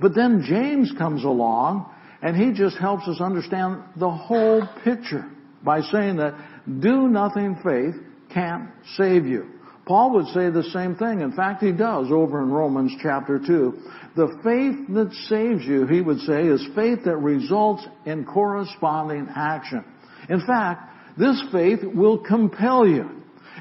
But 0.00 0.14
then 0.14 0.44
James 0.46 0.92
comes 0.98 1.24
along 1.24 1.90
and 2.22 2.36
he 2.36 2.52
just 2.52 2.76
helps 2.76 3.08
us 3.08 3.20
understand 3.20 3.82
the 3.96 4.10
whole 4.10 4.68
picture 4.84 5.24
by 5.62 5.80
saying 5.80 6.16
that 6.16 6.34
do 6.80 7.08
nothing 7.08 7.56
faith 7.64 7.94
can't 8.32 8.68
save 8.96 9.26
you. 9.26 9.59
Paul 9.90 10.12
would 10.12 10.26
say 10.26 10.50
the 10.50 10.70
same 10.72 10.94
thing. 10.94 11.20
In 11.20 11.32
fact, 11.32 11.60
he 11.60 11.72
does 11.72 12.12
over 12.12 12.40
in 12.40 12.52
Romans 12.52 12.92
chapter 13.02 13.40
2. 13.44 13.78
The 14.14 14.38
faith 14.44 14.86
that 14.94 15.12
saves 15.28 15.64
you, 15.64 15.84
he 15.88 16.00
would 16.00 16.20
say, 16.20 16.44
is 16.44 16.64
faith 16.76 17.00
that 17.06 17.16
results 17.16 17.84
in 18.06 18.24
corresponding 18.24 19.26
action. 19.34 19.84
In 20.28 20.46
fact, 20.46 21.18
this 21.18 21.42
faith 21.50 21.80
will 21.82 22.18
compel 22.18 22.86
you. 22.86 23.10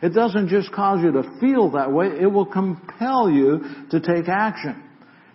It 0.04 0.10
doesn't 0.10 0.50
just 0.50 0.72
cause 0.72 1.00
you 1.02 1.12
to 1.14 1.24
feel 1.40 1.72
that 1.72 1.92
way, 1.92 2.10
it 2.22 2.32
will 2.32 2.46
compel 2.46 3.28
you 3.32 3.88
to 3.90 4.00
take 4.00 4.30
action. 4.30 4.84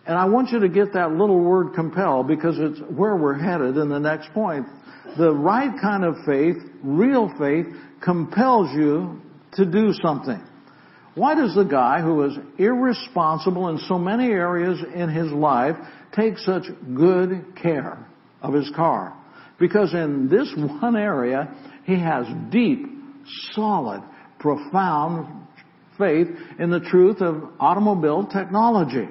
And 0.06 0.16
I 0.16 0.26
want 0.26 0.50
you 0.50 0.60
to 0.60 0.68
get 0.68 0.92
that 0.92 1.10
little 1.10 1.40
word 1.40 1.74
compel 1.74 2.22
because 2.22 2.54
it's 2.56 2.78
where 2.96 3.16
we're 3.16 3.36
headed 3.36 3.78
in 3.78 3.88
the 3.88 3.98
next 3.98 4.32
point. 4.32 4.64
The 5.18 5.32
right 5.32 5.72
kind 5.82 6.04
of 6.04 6.14
faith, 6.24 6.58
real 6.84 7.32
faith, 7.36 7.66
compels 8.00 8.68
you 8.76 9.20
to 9.54 9.64
do 9.64 9.92
something. 10.00 10.40
Why 11.14 11.34
does 11.34 11.54
the 11.54 11.64
guy 11.64 12.00
who 12.00 12.24
is 12.24 12.36
irresponsible 12.58 13.68
in 13.68 13.78
so 13.78 13.98
many 13.98 14.26
areas 14.26 14.82
in 14.94 15.08
his 15.08 15.30
life 15.30 15.76
take 16.14 16.38
such 16.38 16.64
good 16.94 17.54
care 17.60 18.04
of 18.42 18.52
his 18.52 18.70
car? 18.74 19.16
Because 19.58 19.94
in 19.94 20.28
this 20.28 20.52
one 20.56 20.96
area, 20.96 21.54
he 21.84 21.98
has 22.00 22.26
deep, 22.50 22.86
solid, 23.52 24.02
profound 24.40 25.46
faith 25.96 26.26
in 26.58 26.70
the 26.70 26.80
truth 26.80 27.20
of 27.20 27.44
automobile 27.60 28.26
technology. 28.26 29.08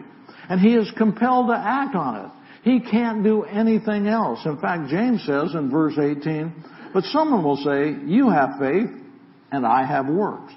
And 0.50 0.60
he 0.60 0.76
is 0.76 0.92
compelled 0.98 1.48
to 1.48 1.56
act 1.56 1.96
on 1.96 2.26
it. 2.26 2.32
He 2.64 2.80
can't 2.82 3.24
do 3.24 3.44
anything 3.44 4.08
else. 4.08 4.40
In 4.46 4.60
fact, 4.60 4.90
James 4.90 5.24
says 5.26 5.54
in 5.54 5.70
verse 5.70 5.98
18, 5.98 6.54
but 6.94 7.06
someone 7.06 7.44
will 7.44 7.58
say, 7.58 7.96
you 8.06 8.30
have 8.30 8.60
faith 8.60 8.90
and 9.52 9.66
I 9.66 9.86
have 9.86 10.08
works. 10.08 10.54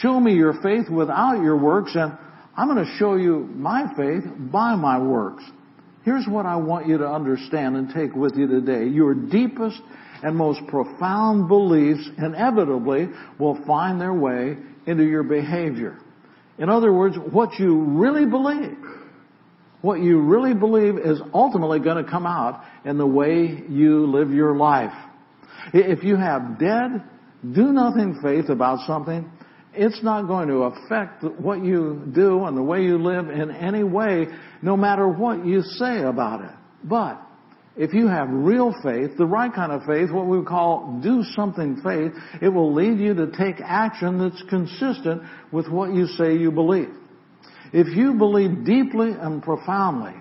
Show 0.00 0.20
me 0.20 0.34
your 0.34 0.54
faith 0.62 0.90
without 0.90 1.42
your 1.42 1.56
works 1.56 1.92
and 1.94 2.16
I'm 2.56 2.68
going 2.68 2.84
to 2.84 2.96
show 2.98 3.16
you 3.16 3.48
my 3.54 3.94
faith 3.96 4.24
by 4.50 4.74
my 4.74 4.98
works. 4.98 5.42
Here's 6.04 6.26
what 6.26 6.46
I 6.46 6.56
want 6.56 6.86
you 6.86 6.98
to 6.98 7.06
understand 7.06 7.76
and 7.76 7.92
take 7.92 8.14
with 8.14 8.34
you 8.36 8.46
today. 8.46 8.86
Your 8.86 9.14
deepest 9.14 9.80
and 10.22 10.36
most 10.36 10.60
profound 10.68 11.48
beliefs 11.48 12.08
inevitably 12.16 13.08
will 13.38 13.62
find 13.66 14.00
their 14.00 14.14
way 14.14 14.56
into 14.86 15.04
your 15.04 15.22
behavior. 15.22 15.98
In 16.58 16.70
other 16.70 16.92
words, 16.92 17.16
what 17.32 17.58
you 17.58 17.76
really 17.76 18.24
believe, 18.24 18.78
what 19.82 20.00
you 20.00 20.20
really 20.20 20.54
believe 20.54 20.96
is 20.96 21.20
ultimately 21.34 21.80
going 21.80 22.02
to 22.02 22.10
come 22.10 22.24
out 22.24 22.62
in 22.84 22.96
the 22.96 23.06
way 23.06 23.62
you 23.68 24.06
live 24.06 24.30
your 24.30 24.56
life. 24.56 24.94
If 25.74 26.02
you 26.04 26.16
have 26.16 26.58
dead, 26.58 27.02
do 27.52 27.72
nothing 27.72 28.18
faith 28.22 28.48
about 28.48 28.86
something, 28.86 29.30
it's 29.76 30.02
not 30.02 30.26
going 30.26 30.48
to 30.48 30.64
affect 30.64 31.22
what 31.22 31.64
you 31.64 32.02
do 32.14 32.44
and 32.44 32.56
the 32.56 32.62
way 32.62 32.82
you 32.82 32.98
live 32.98 33.28
in 33.30 33.50
any 33.50 33.84
way, 33.84 34.26
no 34.62 34.76
matter 34.76 35.08
what 35.08 35.44
you 35.44 35.62
say 35.62 36.02
about 36.02 36.42
it. 36.42 36.54
But 36.84 37.20
if 37.76 37.92
you 37.92 38.08
have 38.08 38.28
real 38.30 38.74
faith, 38.82 39.18
the 39.18 39.26
right 39.26 39.52
kind 39.52 39.70
of 39.70 39.82
faith, 39.84 40.10
what 40.10 40.26
we 40.26 40.42
call 40.42 41.00
do 41.02 41.22
something 41.34 41.82
faith, 41.82 42.12
it 42.40 42.48
will 42.48 42.72
lead 42.72 42.98
you 42.98 43.14
to 43.14 43.26
take 43.36 43.56
action 43.62 44.18
that's 44.18 44.42
consistent 44.48 45.22
with 45.52 45.68
what 45.68 45.92
you 45.92 46.06
say 46.06 46.36
you 46.36 46.50
believe. 46.50 46.88
If 47.72 47.94
you 47.94 48.14
believe 48.14 48.64
deeply 48.64 49.10
and 49.12 49.42
profoundly 49.42 50.14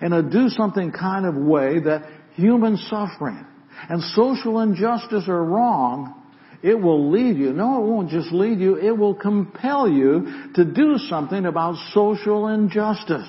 in 0.00 0.12
a 0.12 0.22
do 0.22 0.48
something 0.48 0.92
kind 0.92 1.26
of 1.26 1.34
way 1.34 1.80
that 1.80 2.08
human 2.34 2.76
suffering 2.76 3.44
and 3.88 4.02
social 4.14 4.60
injustice 4.60 5.24
are 5.28 5.44
wrong, 5.44 6.21
it 6.62 6.74
will 6.74 7.10
lead 7.10 7.36
you. 7.36 7.52
No, 7.52 7.82
it 7.82 7.86
won't 7.86 8.10
just 8.10 8.32
lead 8.32 8.60
you. 8.60 8.76
It 8.76 8.96
will 8.96 9.14
compel 9.14 9.88
you 9.88 10.50
to 10.54 10.64
do 10.64 10.96
something 11.08 11.46
about 11.46 11.76
social 11.92 12.48
injustice. 12.48 13.28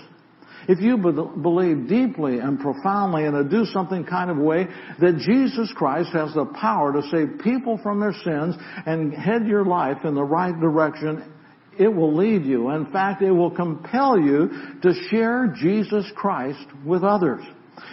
If 0.67 0.79
you 0.79 0.97
be- 0.97 1.41
believe 1.41 1.89
deeply 1.89 2.39
and 2.39 2.59
profoundly 2.59 3.25
in 3.25 3.35
a 3.35 3.43
do 3.43 3.65
something 3.65 4.05
kind 4.05 4.29
of 4.29 4.37
way 4.37 4.67
that 4.99 5.17
Jesus 5.17 5.71
Christ 5.75 6.11
has 6.13 6.33
the 6.33 6.45
power 6.45 6.93
to 6.93 7.01
save 7.09 7.41
people 7.43 7.79
from 7.83 7.99
their 7.99 8.13
sins 8.23 8.55
and 8.85 9.13
head 9.13 9.45
your 9.45 9.65
life 9.65 10.05
in 10.05 10.15
the 10.15 10.23
right 10.23 10.57
direction, 10.57 11.33
it 11.77 11.87
will 11.87 12.15
lead 12.15 12.45
you. 12.45 12.69
In 12.69 12.91
fact, 12.91 13.21
it 13.21 13.31
will 13.31 13.51
compel 13.51 14.17
you 14.17 14.49
to 14.83 14.93
share 15.09 15.53
Jesus 15.57 16.05
Christ 16.15 16.65
with 16.85 17.03
others. 17.03 17.43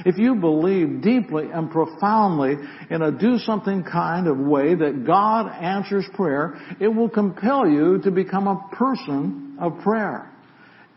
If 0.05 0.19
you 0.19 0.35
believe 0.35 1.03
deeply 1.03 1.51
and 1.53 1.71
profoundly 1.71 2.57
in 2.91 3.03
a 3.03 3.11
do 3.11 3.39
something 3.39 3.83
kind 3.85 4.27
of 4.27 4.39
way 4.39 4.75
that 4.75 5.05
God 5.07 5.49
answers 5.49 6.07
prayer, 6.15 6.59
it 6.81 6.89
will 6.89 7.09
compel 7.09 7.69
you 7.69 8.01
to 8.03 8.11
become 8.11 8.47
a 8.47 8.69
person 8.75 9.57
of 9.61 9.79
prayer. 9.83 10.31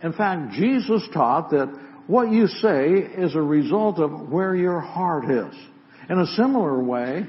In 0.02 0.14
fact, 0.14 0.54
Jesus 0.54 1.02
taught 1.14 1.52
that 1.52 1.68
what 2.08 2.32
you 2.32 2.48
say 2.48 2.90
is 2.90 3.36
a 3.36 3.42
result 3.42 4.00
of 4.00 4.30
where 4.30 4.56
your 4.56 4.80
heart 4.80 5.30
is. 5.30 5.56
In 6.10 6.20
a 6.20 6.28
similar 6.36 6.84
way, 6.84 7.26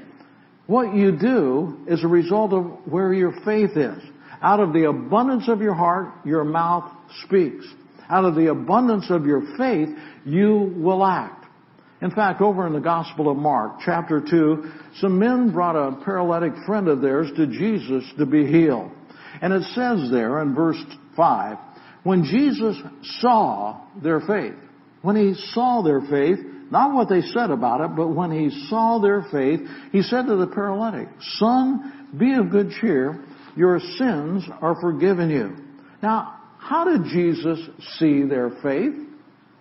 what 0.67 0.93
you 0.93 1.17
do 1.17 1.77
is 1.87 2.03
a 2.03 2.07
result 2.07 2.51
of 2.51 2.65
where 2.85 3.13
your 3.13 3.33
faith 3.45 3.77
is. 3.77 4.01
Out 4.41 4.59
of 4.59 4.73
the 4.73 4.89
abundance 4.89 5.47
of 5.47 5.61
your 5.61 5.73
heart, 5.73 6.13
your 6.25 6.43
mouth 6.43 6.91
speaks. 7.23 7.65
Out 8.09 8.25
of 8.25 8.35
the 8.35 8.47
abundance 8.47 9.05
of 9.09 9.25
your 9.25 9.41
faith, 9.57 9.89
you 10.25 10.73
will 10.77 11.03
act. 11.03 11.44
In 12.05 12.11
fact, 12.11 12.39
over 12.39 12.67
in 12.67 12.73
the 12.73 12.79
Gospel 12.79 13.31
of 13.31 13.37
Mark, 13.37 13.79
chapter 13.83 14.21
2, 14.21 14.71
some 14.99 15.17
men 15.17 15.51
brought 15.51 15.75
a 15.75 16.03
paralytic 16.05 16.53
friend 16.63 16.87
of 16.87 17.01
theirs 17.01 17.31
to 17.35 17.47
Jesus 17.47 18.03
to 18.19 18.27
be 18.27 18.45
healed. 18.45 18.91
And 19.41 19.51
it 19.51 19.63
says 19.73 20.11
there 20.11 20.39
in 20.43 20.53
verse 20.53 20.77
5, 21.17 21.57
when 22.03 22.23
Jesus 22.23 22.77
saw 23.21 23.81
their 24.03 24.19
faith, 24.19 24.53
when 25.01 25.15
he 25.15 25.33
saw 25.53 25.81
their 25.81 26.01
faith, 26.01 26.37
not 26.69 26.93
what 26.93 27.09
they 27.09 27.21
said 27.21 27.49
about 27.49 27.81
it, 27.81 27.95
but 27.95 28.09
when 28.09 28.29
he 28.29 28.51
saw 28.69 28.99
their 28.99 29.25
faith, 29.31 29.61
he 29.91 30.03
said 30.03 30.27
to 30.27 30.35
the 30.35 30.45
paralytic, 30.45 31.07
Son, 31.39 32.09
be 32.19 32.35
of 32.35 32.51
good 32.51 32.69
cheer, 32.79 33.19
your 33.55 33.79
sins 33.79 34.43
are 34.61 34.79
forgiven 34.79 35.31
you. 35.31 35.57
Now, 36.03 36.35
how 36.59 36.83
did 36.83 37.05
Jesus 37.05 37.59
see 37.97 38.25
their 38.25 38.51
faith? 38.61 38.93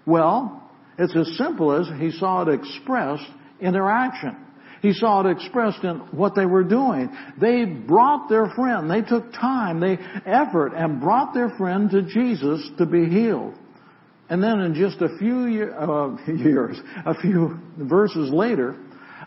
Well, 0.04 0.60
it's 0.98 1.16
as 1.16 1.36
simple 1.36 1.72
as 1.72 1.88
he 2.00 2.10
saw 2.12 2.42
it 2.42 2.54
expressed 2.54 3.28
in 3.60 3.72
their 3.72 3.88
action. 3.88 4.36
He 4.82 4.92
saw 4.92 5.26
it 5.26 5.30
expressed 5.30 5.82
in 5.82 5.96
what 6.10 6.34
they 6.34 6.44
were 6.44 6.62
doing. 6.62 7.10
They 7.40 7.64
brought 7.64 8.28
their 8.28 8.50
friend, 8.50 8.90
they 8.90 9.00
took 9.00 9.32
time, 9.32 9.80
they 9.80 9.98
effort 10.26 10.74
and 10.74 11.00
brought 11.00 11.32
their 11.32 11.48
friend 11.56 11.90
to 11.90 12.02
Jesus 12.02 12.68
to 12.76 12.84
be 12.84 13.06
healed. 13.06 13.54
And 14.28 14.42
then 14.42 14.60
in 14.60 14.74
just 14.74 15.00
a 15.00 15.16
few 15.18 15.46
year, 15.46 15.74
uh, 15.74 16.16
years, 16.26 16.78
a 17.06 17.14
few 17.14 17.58
verses 17.78 18.30
later, 18.30 18.76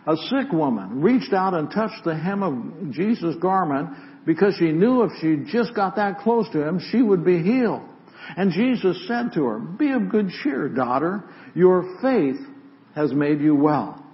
a 0.06 0.16
sick 0.28 0.52
woman 0.52 1.00
reached 1.00 1.32
out 1.32 1.54
and 1.54 1.70
touched 1.70 2.04
the 2.04 2.14
hem 2.14 2.42
of 2.42 2.92
Jesus' 2.92 3.34
garment 3.40 3.90
because 4.26 4.54
she 4.58 4.70
knew 4.70 5.02
if 5.02 5.10
she 5.20 5.50
just 5.50 5.74
got 5.74 5.96
that 5.96 6.20
close 6.20 6.48
to 6.50 6.66
him, 6.66 6.80
she 6.92 7.02
would 7.02 7.24
be 7.24 7.42
healed. 7.42 7.87
And 8.36 8.52
Jesus 8.52 9.06
said 9.08 9.32
to 9.34 9.44
her, 9.44 9.58
be 9.58 9.90
of 9.92 10.10
good 10.10 10.30
cheer, 10.42 10.68
daughter. 10.68 11.24
Your 11.54 11.98
faith 12.02 12.36
has 12.94 13.12
made 13.12 13.40
you 13.40 13.54
well. 13.54 14.04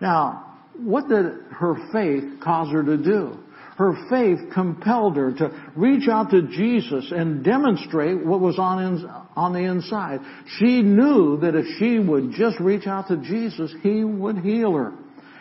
Now, 0.00 0.58
what 0.76 1.08
did 1.08 1.24
her 1.50 1.74
faith 1.92 2.40
cause 2.42 2.70
her 2.72 2.82
to 2.82 2.96
do? 2.96 3.38
Her 3.76 3.94
faith 4.08 4.38
compelled 4.52 5.16
her 5.16 5.32
to 5.32 5.72
reach 5.74 6.08
out 6.08 6.30
to 6.30 6.42
Jesus 6.42 7.10
and 7.10 7.44
demonstrate 7.44 8.24
what 8.24 8.40
was 8.40 8.56
on, 8.58 8.82
in, 8.82 9.04
on 9.34 9.52
the 9.52 9.60
inside. 9.60 10.20
She 10.58 10.80
knew 10.82 11.38
that 11.40 11.56
if 11.56 11.66
she 11.78 11.98
would 11.98 12.32
just 12.32 12.60
reach 12.60 12.86
out 12.86 13.08
to 13.08 13.16
Jesus, 13.16 13.74
He 13.82 14.04
would 14.04 14.38
heal 14.38 14.72
her. 14.74 14.92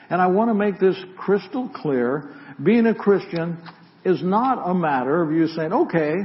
And 0.10 0.20
I 0.20 0.28
want 0.28 0.50
to 0.50 0.56
make 0.56 0.80
this 0.80 0.98
crystal 1.16 1.70
clear. 1.76 2.34
Being 2.64 2.88
a 2.88 2.96
Christian 2.96 3.58
is 4.04 4.22
not 4.24 4.68
a 4.68 4.74
matter 4.74 5.22
of 5.22 5.32
you 5.32 5.48
saying, 5.48 5.72
okay, 5.72 6.16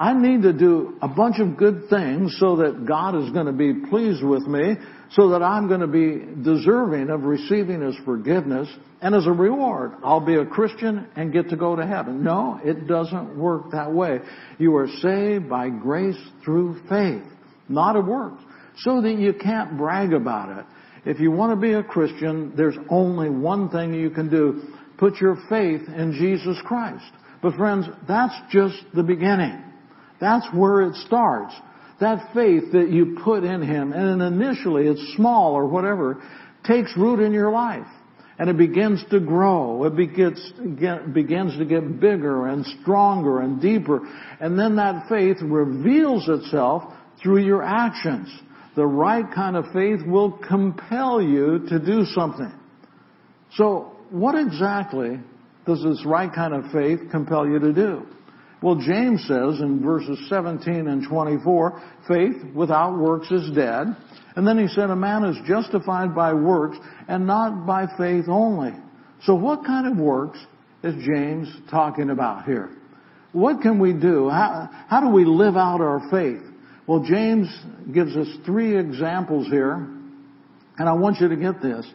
I 0.00 0.14
need 0.14 0.42
to 0.42 0.54
do 0.54 0.96
a 1.02 1.08
bunch 1.08 1.40
of 1.40 1.58
good 1.58 1.90
things 1.90 2.34
so 2.40 2.56
that 2.56 2.86
God 2.86 3.14
is 3.22 3.30
going 3.32 3.44
to 3.44 3.52
be 3.52 3.86
pleased 3.90 4.24
with 4.24 4.46
me, 4.46 4.76
so 5.10 5.28
that 5.28 5.42
I'm 5.42 5.68
going 5.68 5.82
to 5.82 5.86
be 5.86 6.42
deserving 6.42 7.10
of 7.10 7.24
receiving 7.24 7.82
His 7.82 7.96
forgiveness, 8.06 8.66
and 9.02 9.14
as 9.14 9.26
a 9.26 9.32
reward, 9.32 9.92
I'll 10.02 10.24
be 10.24 10.36
a 10.36 10.46
Christian 10.46 11.06
and 11.16 11.34
get 11.34 11.50
to 11.50 11.56
go 11.56 11.76
to 11.76 11.86
heaven. 11.86 12.24
No, 12.24 12.58
it 12.64 12.86
doesn't 12.86 13.36
work 13.38 13.72
that 13.72 13.92
way. 13.92 14.20
You 14.58 14.74
are 14.76 14.88
saved 15.02 15.50
by 15.50 15.68
grace 15.68 16.18
through 16.42 16.80
faith, 16.88 17.22
not 17.68 17.94
of 17.94 18.06
works, 18.06 18.42
so 18.78 19.02
that 19.02 19.18
you 19.18 19.34
can't 19.34 19.76
brag 19.76 20.14
about 20.14 20.60
it. 20.60 20.64
if 21.04 21.20
you 21.20 21.30
want 21.30 21.52
to 21.52 21.60
be 21.60 21.74
a 21.74 21.82
Christian, 21.82 22.54
there's 22.56 22.78
only 22.88 23.28
one 23.28 23.68
thing 23.68 23.92
you 23.92 24.08
can 24.08 24.30
do. 24.30 24.62
Put 24.96 25.20
your 25.20 25.36
faith 25.50 25.82
in 25.94 26.14
Jesus 26.18 26.58
Christ. 26.64 27.12
But 27.42 27.54
friends, 27.56 27.84
that's 28.08 28.34
just 28.50 28.76
the 28.94 29.02
beginning. 29.02 29.69
That's 30.20 30.46
where 30.54 30.82
it 30.82 30.94
starts. 31.06 31.54
That 32.00 32.32
faith 32.34 32.72
that 32.72 32.90
you 32.90 33.18
put 33.22 33.44
in 33.44 33.62
Him, 33.62 33.92
and 33.92 34.22
initially 34.22 34.86
it's 34.86 35.14
small 35.16 35.54
or 35.54 35.66
whatever, 35.66 36.22
takes 36.64 36.96
root 36.96 37.20
in 37.20 37.32
your 37.32 37.50
life. 37.50 37.86
And 38.38 38.48
it 38.48 38.56
begins 38.56 39.04
to 39.10 39.20
grow. 39.20 39.84
It 39.84 39.96
begins, 39.96 40.52
begins 41.12 41.58
to 41.58 41.64
get 41.66 42.00
bigger 42.00 42.46
and 42.46 42.64
stronger 42.80 43.40
and 43.40 43.60
deeper. 43.60 44.00
And 44.40 44.58
then 44.58 44.76
that 44.76 45.08
faith 45.10 45.36
reveals 45.42 46.26
itself 46.26 46.84
through 47.22 47.44
your 47.44 47.62
actions. 47.62 48.30
The 48.76 48.86
right 48.86 49.26
kind 49.34 49.56
of 49.56 49.66
faith 49.74 50.00
will 50.06 50.32
compel 50.32 51.20
you 51.20 51.66
to 51.68 51.78
do 51.78 52.04
something. 52.14 52.52
So, 53.56 53.96
what 54.10 54.36
exactly 54.36 55.18
does 55.66 55.82
this 55.82 56.02
right 56.06 56.32
kind 56.32 56.54
of 56.54 56.72
faith 56.72 57.10
compel 57.10 57.46
you 57.46 57.58
to 57.58 57.72
do? 57.74 58.06
Well, 58.62 58.76
James 58.76 59.22
says 59.22 59.60
in 59.60 59.80
verses 59.82 60.18
17 60.28 60.86
and 60.86 61.08
24, 61.08 61.82
faith 62.06 62.36
without 62.54 62.98
works 62.98 63.30
is 63.30 63.50
dead. 63.54 63.86
And 64.36 64.46
then 64.46 64.58
he 64.58 64.68
said, 64.68 64.90
a 64.90 64.96
man 64.96 65.24
is 65.24 65.36
justified 65.46 66.14
by 66.14 66.34
works 66.34 66.76
and 67.08 67.26
not 67.26 67.66
by 67.66 67.86
faith 67.96 68.26
only. 68.28 68.72
So 69.24 69.34
what 69.34 69.64
kind 69.64 69.90
of 69.90 69.96
works 69.98 70.38
is 70.82 70.94
James 71.04 71.48
talking 71.70 72.10
about 72.10 72.44
here? 72.44 72.70
What 73.32 73.60
can 73.62 73.78
we 73.78 73.92
do? 73.92 74.28
How, 74.28 74.68
how 74.88 75.00
do 75.00 75.08
we 75.08 75.24
live 75.24 75.56
out 75.56 75.80
our 75.80 76.00
faith? 76.10 76.42
Well, 76.86 77.00
James 77.00 77.48
gives 77.94 78.16
us 78.16 78.26
three 78.44 78.78
examples 78.78 79.46
here, 79.46 79.74
and 79.74 80.88
I 80.88 80.92
want 80.92 81.20
you 81.20 81.28
to 81.28 81.36
get 81.36 81.62
this. 81.62 81.86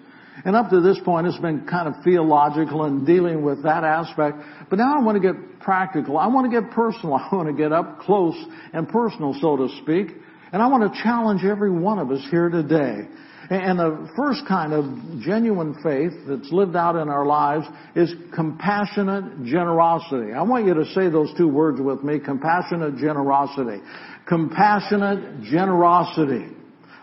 And 0.45 0.55
up 0.55 0.69
to 0.69 0.79
this 0.79 0.99
point, 1.03 1.25
it's 1.25 1.39
been 1.39 1.65
kind 1.65 1.87
of 1.87 2.03
theological 2.03 2.83
and 2.83 3.05
dealing 3.05 3.43
with 3.43 3.63
that 3.63 3.83
aspect. 3.83 4.37
But 4.69 4.77
now 4.77 4.95
I 4.95 5.01
want 5.01 5.21
to 5.21 5.33
get 5.33 5.59
practical. 5.59 6.19
I 6.19 6.27
want 6.27 6.51
to 6.51 6.61
get 6.61 6.69
personal. 6.71 7.15
I 7.31 7.35
want 7.35 7.47
to 7.49 7.53
get 7.53 7.73
up 7.73 7.99
close 8.01 8.35
and 8.71 8.87
personal, 8.87 9.35
so 9.41 9.57
to 9.57 9.67
speak. 9.81 10.15
And 10.53 10.61
I 10.61 10.67
want 10.67 10.93
to 10.93 11.03
challenge 11.03 11.43
every 11.43 11.71
one 11.71 11.97
of 11.97 12.11
us 12.11 12.21
here 12.29 12.49
today. 12.49 13.07
And 13.49 13.77
the 13.77 14.09
first 14.15 14.41
kind 14.47 14.73
of 14.73 14.85
genuine 15.21 15.75
faith 15.83 16.13
that's 16.27 16.51
lived 16.51 16.75
out 16.75 16.95
in 16.95 17.09
our 17.09 17.25
lives 17.25 17.65
is 17.95 18.13
compassionate 18.33 19.43
generosity. 19.45 20.33
I 20.33 20.41
want 20.41 20.65
you 20.65 20.73
to 20.75 20.85
say 20.93 21.09
those 21.09 21.31
two 21.37 21.47
words 21.47 21.79
with 21.79 22.03
me, 22.03 22.19
compassionate 22.19 22.97
generosity. 22.97 23.83
Compassionate 24.27 25.43
generosity. 25.43 26.47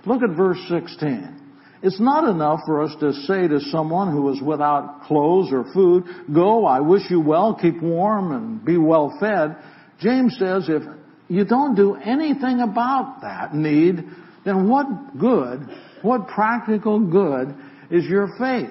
Look 0.05 0.23
at 0.23 0.37
verse 0.37 0.59
16. 0.69 1.42
It's 1.83 2.01
not 2.01 2.29
enough 2.29 2.61
for 2.65 2.83
us 2.83 2.95
to 3.01 3.13
say 3.13 3.49
to 3.49 3.59
someone 3.71 4.13
who 4.13 4.33
is 4.33 4.41
without 4.41 5.03
clothes 5.05 5.53
or 5.53 5.65
food, 5.73 6.05
go, 6.33 6.65
I 6.65 6.79
wish 6.81 7.03
you 7.11 7.21
well, 7.21 7.59
keep 7.61 7.83
warm 7.83 8.31
and 8.31 8.65
be 8.65 8.79
well 8.79 9.17
fed. 9.19 9.57
James 9.99 10.37
says 10.39 10.67
if 10.69 10.83
you 11.29 11.45
don't 11.45 11.75
do 11.75 11.97
anything 11.97 12.61
about 12.61 13.23
that 13.23 13.55
need, 13.55 14.05
then 14.45 14.69
what 14.69 15.19
good, 15.19 15.69
what 16.03 16.29
practical 16.29 17.01
good 17.01 17.55
is 17.91 18.05
your 18.05 18.29
faith? 18.39 18.71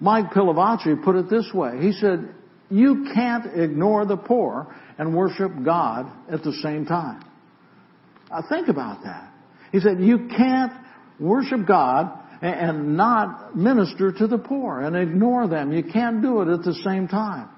Mike 0.00 0.30
Pilavachi 0.30 1.02
put 1.04 1.16
it 1.16 1.28
this 1.28 1.50
way. 1.52 1.78
He 1.80 1.92
said, 1.92 2.34
you 2.70 3.06
can't 3.14 3.58
ignore 3.58 4.06
the 4.06 4.16
poor 4.16 4.74
and 4.96 5.14
worship 5.14 5.52
God 5.64 6.10
at 6.30 6.42
the 6.42 6.52
same 6.62 6.86
time. 6.86 7.22
Now 8.30 8.42
think 8.48 8.68
about 8.68 9.02
that. 9.04 9.32
He 9.72 9.80
said, 9.80 10.00
you 10.00 10.28
can't 10.28 10.72
worship 11.18 11.66
God 11.66 12.12
and 12.40 12.96
not 12.96 13.56
minister 13.56 14.12
to 14.12 14.26
the 14.26 14.38
poor 14.38 14.80
and 14.80 14.96
ignore 14.96 15.48
them. 15.48 15.72
You 15.72 15.82
can't 15.82 16.22
do 16.22 16.42
it 16.42 16.48
at 16.48 16.62
the 16.62 16.74
same 16.74 17.08
time. 17.08 17.48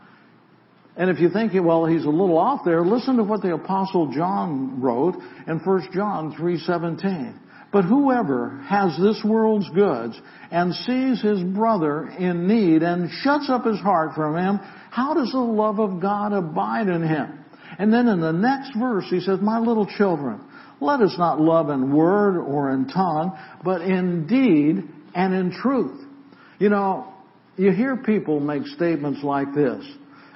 And 0.97 1.09
if 1.09 1.21
you 1.21 1.31
think, 1.31 1.53
well, 1.55 1.87
he's 1.87 2.05
a 2.05 2.11
little 2.11 2.37
off 2.37 2.61
there, 2.65 2.85
listen 2.85 3.17
to 3.17 3.25
what 3.25 3.43
the 3.43 3.55
apostle 3.55 4.13
John 4.13 4.81
wrote 4.81 5.17
in 5.47 5.59
1 5.59 5.93
John 5.93 6.35
3:17. 6.35 7.35
But 7.73 7.85
whoever 7.85 8.59
has 8.67 8.99
this 8.99 9.23
world's 9.25 9.69
goods 9.71 10.21
and 10.51 10.75
sees 10.75 11.23
his 11.23 11.41
brother 11.43 12.09
in 12.19 12.49
need 12.49 12.83
and 12.83 13.09
shuts 13.11 13.49
up 13.49 13.64
his 13.64 13.79
heart 13.79 14.14
from 14.14 14.37
him, 14.37 14.59
how 14.90 15.14
does 15.14 15.31
the 15.31 15.38
love 15.38 15.79
of 15.79 16.01
God 16.01 16.33
abide 16.33 16.88
in 16.88 17.03
him? 17.03 17.45
And 17.79 17.93
then 17.93 18.09
in 18.09 18.21
the 18.21 18.33
next 18.33 18.75
verse, 18.77 19.07
he 19.09 19.21
says, 19.21 19.38
My 19.40 19.61
little 19.61 19.87
children, 19.87 20.40
let 20.81 21.01
us 21.01 21.14
not 21.19 21.40
love 21.40 21.69
in 21.71 21.95
word 21.95 22.38
or 22.38 22.71
in 22.71 22.88
tongue, 22.88 23.38
but 23.62 23.83
in 23.83 24.27
deed 24.27 24.88
and 25.14 25.35
in 25.35 25.53
truth. 25.53 26.01
You 26.59 26.71
know, 26.71 27.12
you 27.57 27.73
hear 27.73 27.97
people 27.97 28.40
make 28.40 28.66
statements 28.66 29.23
like 29.23 29.55
this 29.55 29.85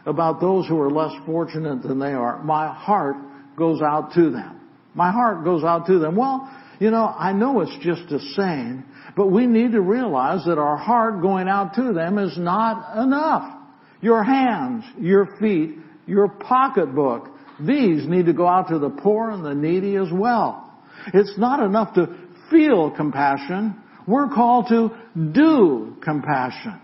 about 0.07 0.41
those 0.41 0.67
who 0.69 0.79
are 0.81 0.91
less 0.91 1.13
fortunate 1.25 1.83
than 1.83 1.99
they 1.99 2.13
are. 2.13 2.43
My 2.43 2.73
heart 2.73 3.17
goes 3.57 3.81
out 3.81 4.13
to 4.15 4.31
them. 4.31 4.61
My 4.95 5.11
heart 5.11 5.45
goes 5.45 5.65
out 5.65 5.87
to 5.87 5.99
them. 5.99 6.17
Well, 6.17 6.51
you 6.79 6.91
know, 6.91 7.05
I 7.05 7.33
know 7.33 7.61
it's 7.61 7.77
just 7.81 8.13
a 8.13 8.19
saying, 8.35 8.85
but 9.17 9.29
we 9.29 9.47
need 9.47 9.73
to 9.73 9.81
realize 9.81 10.45
that 10.47 10.59
our 10.59 10.77
heart 10.77 11.23
going 11.23 11.49
out 11.49 11.75
to 11.75 11.93
them 11.93 12.19
is 12.19 12.37
not 12.37 13.03
enough. 13.03 13.61
Your 14.01 14.23
hands, 14.23 14.85
your 14.99 15.37
feet, 15.41 15.77
your 16.07 16.29
pocketbook, 16.29 17.29
these 17.61 18.07
need 18.09 18.27
to 18.27 18.33
go 18.33 18.47
out 18.47 18.69
to 18.69 18.79
the 18.79 18.91
poor 18.91 19.31
and 19.31 19.45
the 19.45 19.55
needy 19.55 19.97
as 19.97 20.09
well. 20.13 20.73
It's 21.13 21.37
not 21.39 21.61
enough 21.61 21.95
to 21.95 22.09
feel 22.51 22.91
compassion. 22.91 23.77
We're 24.07 24.29
called 24.29 24.69
to 24.69 24.91
do 25.33 25.97
compassion. 26.03 26.81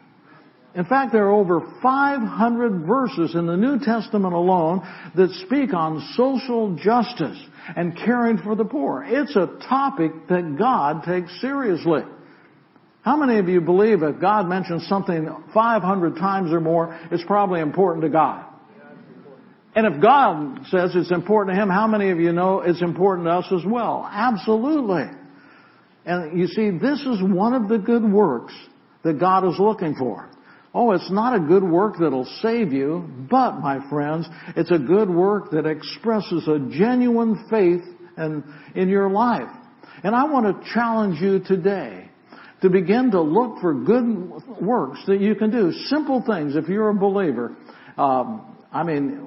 In 0.74 0.84
fact, 0.84 1.12
there 1.12 1.26
are 1.26 1.32
over 1.32 1.60
500 1.82 2.86
verses 2.86 3.34
in 3.34 3.46
the 3.46 3.56
New 3.56 3.80
Testament 3.80 4.34
alone 4.34 4.86
that 5.16 5.30
speak 5.46 5.74
on 5.74 6.06
social 6.16 6.76
justice 6.76 7.38
and 7.76 7.96
caring 7.96 8.38
for 8.38 8.54
the 8.54 8.64
poor. 8.64 9.04
It's 9.04 9.34
a 9.34 9.58
topic 9.68 10.12
that 10.28 10.56
God 10.56 11.02
takes 11.02 11.40
seriously. 11.40 12.02
How 13.02 13.16
many 13.16 13.38
of 13.38 13.48
you 13.48 13.60
believe 13.60 14.02
if 14.02 14.20
God 14.20 14.46
mentions 14.46 14.86
something 14.86 15.28
500 15.52 16.16
times 16.16 16.52
or 16.52 16.60
more, 16.60 16.96
it's 17.10 17.24
probably 17.24 17.60
important 17.60 18.04
to 18.04 18.10
God? 18.10 18.44
And 19.74 19.86
if 19.86 20.02
God 20.02 20.66
says 20.68 20.92
it's 20.94 21.12
important 21.12 21.56
to 21.56 21.62
Him, 21.62 21.68
how 21.68 21.86
many 21.86 22.10
of 22.10 22.18
you 22.18 22.32
know 22.32 22.60
it's 22.60 22.82
important 22.82 23.26
to 23.28 23.32
us 23.32 23.46
as 23.52 23.64
well? 23.64 24.08
Absolutely. 24.10 25.04
And 26.04 26.38
you 26.38 26.46
see, 26.48 26.70
this 26.70 27.00
is 27.00 27.22
one 27.22 27.54
of 27.54 27.68
the 27.68 27.78
good 27.78 28.02
works 28.02 28.54
that 29.04 29.20
God 29.20 29.46
is 29.46 29.58
looking 29.58 29.94
for. 29.94 30.28
Oh, 30.72 30.92
it's 30.92 31.10
not 31.10 31.34
a 31.34 31.40
good 31.40 31.64
work 31.64 31.96
that'll 32.00 32.28
save 32.42 32.72
you, 32.72 33.08
but, 33.30 33.58
my 33.58 33.88
friends, 33.88 34.28
it's 34.56 34.70
a 34.70 34.78
good 34.78 35.10
work 35.10 35.50
that 35.50 35.66
expresses 35.66 36.46
a 36.46 36.58
genuine 36.70 37.46
faith 37.50 37.82
in, 38.16 38.44
in 38.74 38.88
your 38.88 39.10
life. 39.10 39.48
And 40.04 40.14
I 40.14 40.24
want 40.24 40.46
to 40.46 40.72
challenge 40.72 41.20
you 41.20 41.40
today 41.40 42.08
to 42.62 42.70
begin 42.70 43.10
to 43.10 43.20
look 43.20 43.60
for 43.60 43.74
good 43.74 44.30
works 44.60 45.00
that 45.06 45.20
you 45.20 45.34
can 45.34 45.50
do. 45.50 45.72
Simple 45.86 46.22
things, 46.26 46.56
if 46.56 46.68
you're 46.68 46.90
a 46.90 46.94
believer. 46.94 47.56
Um, 47.98 48.56
I 48.72 48.84
mean, 48.84 49.26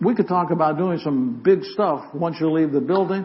we 0.00 0.14
could 0.14 0.28
talk 0.28 0.50
about 0.50 0.76
doing 0.76 0.98
some 0.98 1.40
big 1.42 1.62
stuff 1.64 2.14
once 2.14 2.36
you 2.40 2.50
leave 2.50 2.72
the 2.72 2.80
building, 2.80 3.24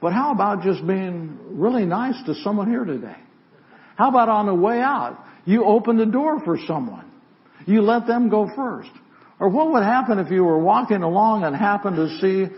but 0.00 0.12
how 0.12 0.32
about 0.32 0.62
just 0.62 0.86
being 0.86 1.38
really 1.58 1.84
nice 1.84 2.14
to 2.26 2.34
someone 2.36 2.68
here 2.68 2.84
today? 2.84 3.16
How 3.96 4.08
about 4.08 4.28
on 4.28 4.46
the 4.46 4.54
way 4.54 4.80
out, 4.80 5.18
you 5.44 5.64
open 5.64 5.96
the 5.96 6.06
door 6.06 6.40
for 6.44 6.58
someone? 6.66 7.10
You 7.66 7.82
let 7.82 8.06
them 8.06 8.28
go 8.28 8.48
first. 8.54 8.90
Or 9.38 9.48
what 9.48 9.72
would 9.72 9.82
happen 9.82 10.18
if 10.18 10.30
you 10.30 10.44
were 10.44 10.58
walking 10.58 11.02
along 11.02 11.44
and 11.44 11.54
happened 11.54 11.96
to 11.96 12.18
see 12.20 12.54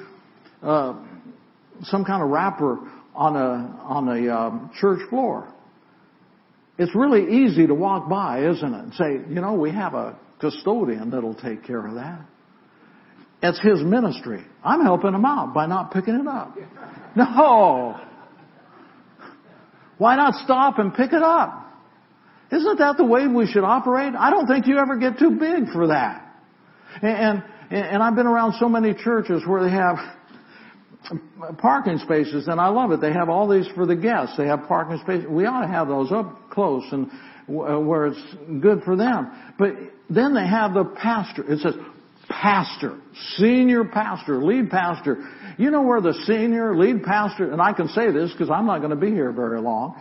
uh, 0.63 0.95
some 1.83 2.05
kind 2.05 2.23
of 2.23 2.29
wrapper 2.29 2.79
on 3.15 3.37
a 3.37 3.81
on 3.83 4.09
a 4.09 4.35
um, 4.35 4.71
church 4.81 5.01
floor? 5.09 5.53
It's 6.79 6.95
really 6.95 7.45
easy 7.45 7.67
to 7.67 7.75
walk 7.75 8.09
by, 8.09 8.49
isn't 8.49 8.75
it? 8.75 8.79
And 8.79 8.95
say, 8.95 9.13
you 9.29 9.41
know, 9.41 9.55
we 9.55 9.73
have 9.73 9.95
a 9.95 10.17
custodian 10.41 11.11
that'll 11.11 11.35
take 11.35 11.65
care 11.65 11.85
of 11.85 11.95
that. 11.95 12.21
It's 13.43 13.61
his 13.61 13.83
ministry. 13.83 14.45
I'm 14.65 14.83
helping 14.83 15.15
him 15.15 15.25
out 15.25 15.55
by 15.55 15.67
not 15.67 15.93
picking 15.93 16.15
it 16.15 16.27
up. 16.27 16.57
No. 17.15 18.01
Why 19.99 20.17
not 20.17 20.35
stop 20.45 20.79
and 20.79 20.95
pick 20.95 21.13
it 21.13 21.23
up? 21.23 21.67
Isn't 22.51 22.79
that 22.79 22.97
the 22.97 23.05
way 23.05 23.27
we 23.27 23.47
should 23.47 23.65
operate? 23.65 24.15
I 24.19 24.31
don't 24.31 24.47
think 24.47 24.67
you 24.67 24.79
ever 24.79 24.97
get 24.97 25.19
too 25.19 25.33
big 25.33 25.71
for 25.73 25.89
that. 25.89 26.25
And, 27.03 27.43
and, 27.71 27.87
and 27.87 28.03
I've 28.03 28.15
been 28.15 28.27
around 28.27 28.55
so 28.59 28.69
many 28.69 28.95
churches 28.95 29.43
where 29.47 29.63
they 29.63 29.71
have 29.71 29.97
parking 31.59 31.99
spaces 31.99 32.49
and 32.49 32.61
I 32.61 32.69
love 32.69 32.91
it. 32.93 33.01
They 33.01 33.13
have 33.13 33.29
all 33.29 33.49
these 33.49 33.67
for 33.75 33.87
the 33.87 33.97
guests. 33.97 34.37
They 34.37 34.47
have 34.47 34.67
parking 34.67 34.99
spaces. 35.03 35.27
We 35.29 35.45
ought 35.47 35.63
to 35.63 35.69
have 35.69 35.89
those 35.89 36.11
up 36.11 36.51
close 36.51 36.85
and 36.91 37.11
uh, 37.49 37.79
where 37.79 38.07
it's 38.07 38.23
good 38.61 38.83
for 38.83 38.97
them. 38.97 39.31
But 39.59 39.73
then 40.11 40.35
they 40.35 40.47
have 40.47 40.75
the 40.75 40.85
pastor. 40.85 41.51
It 41.51 41.61
says 41.61 41.75
pastor, 42.41 43.01
senior 43.37 43.85
pastor, 43.85 44.43
lead 44.43 44.71
pastor. 44.71 45.29
You 45.59 45.71
know 45.71 45.83
where 45.83 46.01
the 46.01 46.15
senior 46.27 46.77
lead 46.77 47.03
pastor, 47.03 47.51
and 47.53 47.61
I 47.61 47.73
can 47.73 47.89
say 47.89 48.13
this 48.13 48.31
because 48.33 48.49
I'm 48.51 48.67
not 48.67 48.79
going 48.79 48.91
to 48.91 48.97
be 48.97 49.11
here 49.11 49.33
very 49.33 49.61
long. 49.61 49.95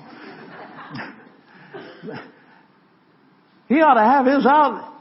he 3.67 3.81
ought 3.81 3.95
to 3.95 4.03
have 4.03 4.25
his 4.25 4.45
out 4.45 4.93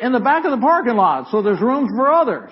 in 0.00 0.12
the 0.12 0.20
back 0.20 0.44
of 0.44 0.50
the 0.50 0.58
parking 0.58 0.96
lot 0.96 1.30
so 1.30 1.42
there's 1.42 1.60
room 1.60 1.88
for 1.94 2.10
others. 2.10 2.50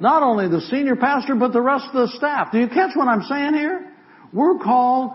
Not 0.00 0.24
only 0.24 0.48
the 0.48 0.60
senior 0.60 0.96
pastor, 0.96 1.36
but 1.36 1.52
the 1.52 1.62
rest 1.62 1.86
of 1.92 2.08
the 2.08 2.16
staff. 2.16 2.50
Do 2.50 2.58
you 2.58 2.68
catch 2.68 2.96
what 2.96 3.06
I'm 3.06 3.22
saying 3.22 3.54
here? 3.54 3.92
We're 4.32 4.58
called 4.58 5.12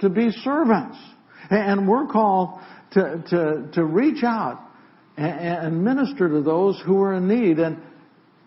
to 0.00 0.08
be 0.08 0.30
servants. 0.30 0.96
And 1.50 1.88
we're 1.88 2.06
called 2.06 2.60
to, 2.92 3.22
to, 3.30 3.70
to 3.72 3.84
reach 3.84 4.22
out 4.22 4.60
and, 5.16 5.84
minister 5.84 6.28
to 6.28 6.42
those 6.42 6.80
who 6.84 7.00
are 7.02 7.14
in 7.14 7.28
need. 7.28 7.58
And, 7.58 7.78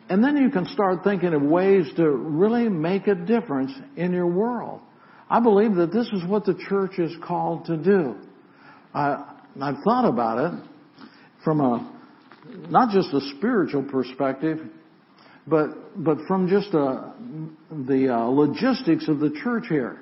and 0.09 0.23
then 0.23 0.37
you 0.37 0.49
can 0.49 0.65
start 0.67 1.03
thinking 1.03 1.33
of 1.33 1.41
ways 1.41 1.85
to 1.97 2.09
really 2.09 2.69
make 2.69 3.07
a 3.07 3.15
difference 3.15 3.71
in 3.95 4.11
your 4.11 4.27
world. 4.27 4.81
I 5.29 5.39
believe 5.39 5.75
that 5.75 5.91
this 5.91 6.07
is 6.07 6.25
what 6.25 6.45
the 6.45 6.55
church 6.69 6.99
is 6.99 7.11
called 7.23 7.65
to 7.65 7.77
do. 7.77 8.15
I, 8.93 9.35
I've 9.61 9.83
thought 9.83 10.05
about 10.07 10.53
it 10.53 10.63
from 11.43 11.61
a, 11.61 11.93
not 12.69 12.91
just 12.91 13.13
a 13.13 13.21
spiritual 13.37 13.83
perspective, 13.83 14.59
but, 15.45 16.03
but 16.03 16.17
from 16.27 16.47
just 16.47 16.73
a, 16.73 17.13
the 17.71 18.13
uh, 18.13 18.25
logistics 18.25 19.07
of 19.07 19.19
the 19.19 19.31
church 19.43 19.65
here. 19.69 20.01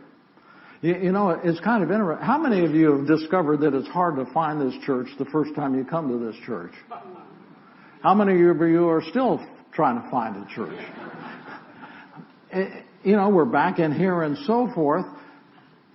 You, 0.81 0.95
you 0.95 1.11
know, 1.11 1.29
it's 1.43 1.59
kind 1.61 1.83
of 1.83 1.91
interesting. 1.91 2.25
How 2.25 2.37
many 2.37 2.65
of 2.65 2.71
you 2.71 2.97
have 2.97 3.07
discovered 3.07 3.61
that 3.61 3.73
it's 3.73 3.87
hard 3.87 4.15
to 4.17 4.25
find 4.33 4.61
this 4.61 4.73
church 4.85 5.07
the 5.17 5.25
first 5.25 5.55
time 5.55 5.75
you 5.75 5.85
come 5.85 6.09
to 6.09 6.25
this 6.25 6.35
church? 6.45 6.73
How 8.01 8.13
many 8.13 8.33
of 8.33 8.39
you 8.39 8.87
are 8.87 9.01
still 9.09 9.45
trying 9.73 10.01
to 10.01 10.09
find 10.09 10.35
a 10.37 10.47
church? 10.53 10.79
Eh, 12.51 12.81
you 13.03 13.15
know, 13.15 13.29
we're 13.29 13.45
back 13.45 13.79
in 13.79 13.91
here 13.91 14.23
and 14.23 14.37
so 14.45 14.69
forth. 14.73 15.05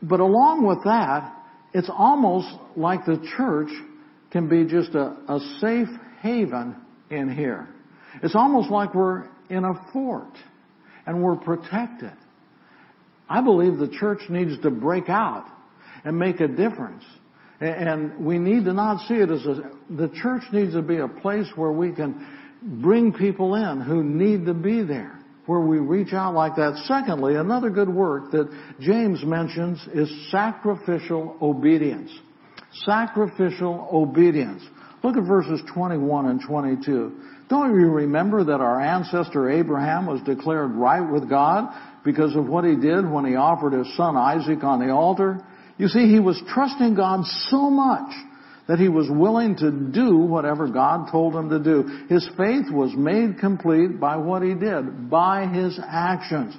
But 0.03 0.21
along 0.21 0.67
with 0.67 0.83
that, 0.85 1.35
it's 1.73 1.91
almost 1.93 2.49
like 2.77 3.05
the 3.05 3.23
church 3.37 3.69
can 4.31 4.49
be 4.49 4.65
just 4.65 4.95
a, 4.95 5.17
a 5.29 5.41
safe 5.61 5.89
haven 6.21 6.77
in 7.11 7.33
here. 7.33 7.69
It's 8.23 8.35
almost 8.35 8.71
like 8.71 8.95
we're 8.95 9.29
in 9.49 9.65
a 9.65 9.75
fort 9.93 10.37
and 11.07 11.23
we're 11.23 11.37
protected. 11.37 12.13
I 13.31 13.41
believe 13.41 13.79
the 13.79 13.89
church 13.89 14.23
needs 14.29 14.61
to 14.63 14.71
break 14.71 15.09
out 15.09 15.47
and 16.05 16.19
make 16.19 16.41
a 16.41 16.49
difference. 16.49 17.05
And 17.61 18.25
we 18.25 18.39
need 18.39 18.65
to 18.65 18.73
not 18.73 19.07
see 19.07 19.15
it 19.15 19.31
as 19.31 19.47
a, 19.47 19.71
the 19.91 20.09
church 20.21 20.43
needs 20.53 20.73
to 20.73 20.83
be 20.83 20.97
a 20.97 21.07
place 21.07 21.47
where 21.55 21.71
we 21.71 21.93
can 21.93 22.27
bring 22.83 23.13
people 23.13 23.55
in 23.55 23.81
who 23.81 24.03
need 24.03 24.47
to 24.47 24.55
be 24.55 24.83
there, 24.83 25.21
where 25.47 25.61
we 25.61 25.79
reach 25.79 26.13
out 26.13 26.35
like 26.35 26.57
that. 26.57 26.83
Secondly, 26.87 27.37
another 27.37 27.71
good 27.71 27.89
work 27.89 28.33
that 28.33 28.51
James 28.81 29.23
mentions 29.25 29.79
is 29.95 30.11
sacrificial 30.31 31.37
obedience. 31.41 32.11
Sacrificial 32.85 33.89
obedience. 33.93 34.63
Look 35.05 35.17
at 35.17 35.25
verses 35.25 35.61
21 35.73 36.27
and 36.27 36.41
22. 36.47 37.21
Don't 37.51 37.79
you 37.79 37.89
remember 37.89 38.45
that 38.45 38.61
our 38.61 38.81
ancestor 38.81 39.51
Abraham 39.51 40.07
was 40.07 40.23
declared 40.23 40.71
right 40.71 41.01
with 41.01 41.29
God 41.29 41.75
because 42.05 42.37
of 42.37 42.47
what 42.47 42.65
he 42.65 42.77
did 42.77 43.11
when 43.11 43.25
he 43.25 43.35
offered 43.35 43.73
his 43.73 43.95
son 43.97 44.17
Isaac 44.17 44.63
on 44.63 44.79
the 44.79 44.93
altar? 44.93 45.45
You 45.77 45.89
see, 45.89 46.09
he 46.09 46.21
was 46.21 46.41
trusting 46.49 46.95
God 46.95 47.25
so 47.49 47.69
much 47.69 48.13
that 48.69 48.79
he 48.79 48.89
was 48.89 49.09
willing 49.11 49.57
to 49.57 49.73
do 49.73 50.17
whatever 50.17 50.69
God 50.69 51.11
told 51.11 51.35
him 51.35 51.51
to 51.51 51.59
do. 51.59 52.07
His 52.09 52.25
faith 52.37 52.71
was 52.71 52.95
made 52.97 53.41
complete 53.41 53.99
by 53.99 54.17
what 54.17 54.43
he 54.43 54.55
did, 54.55 55.11
by 55.11 55.49
his 55.49 55.81
actions. 55.85 56.55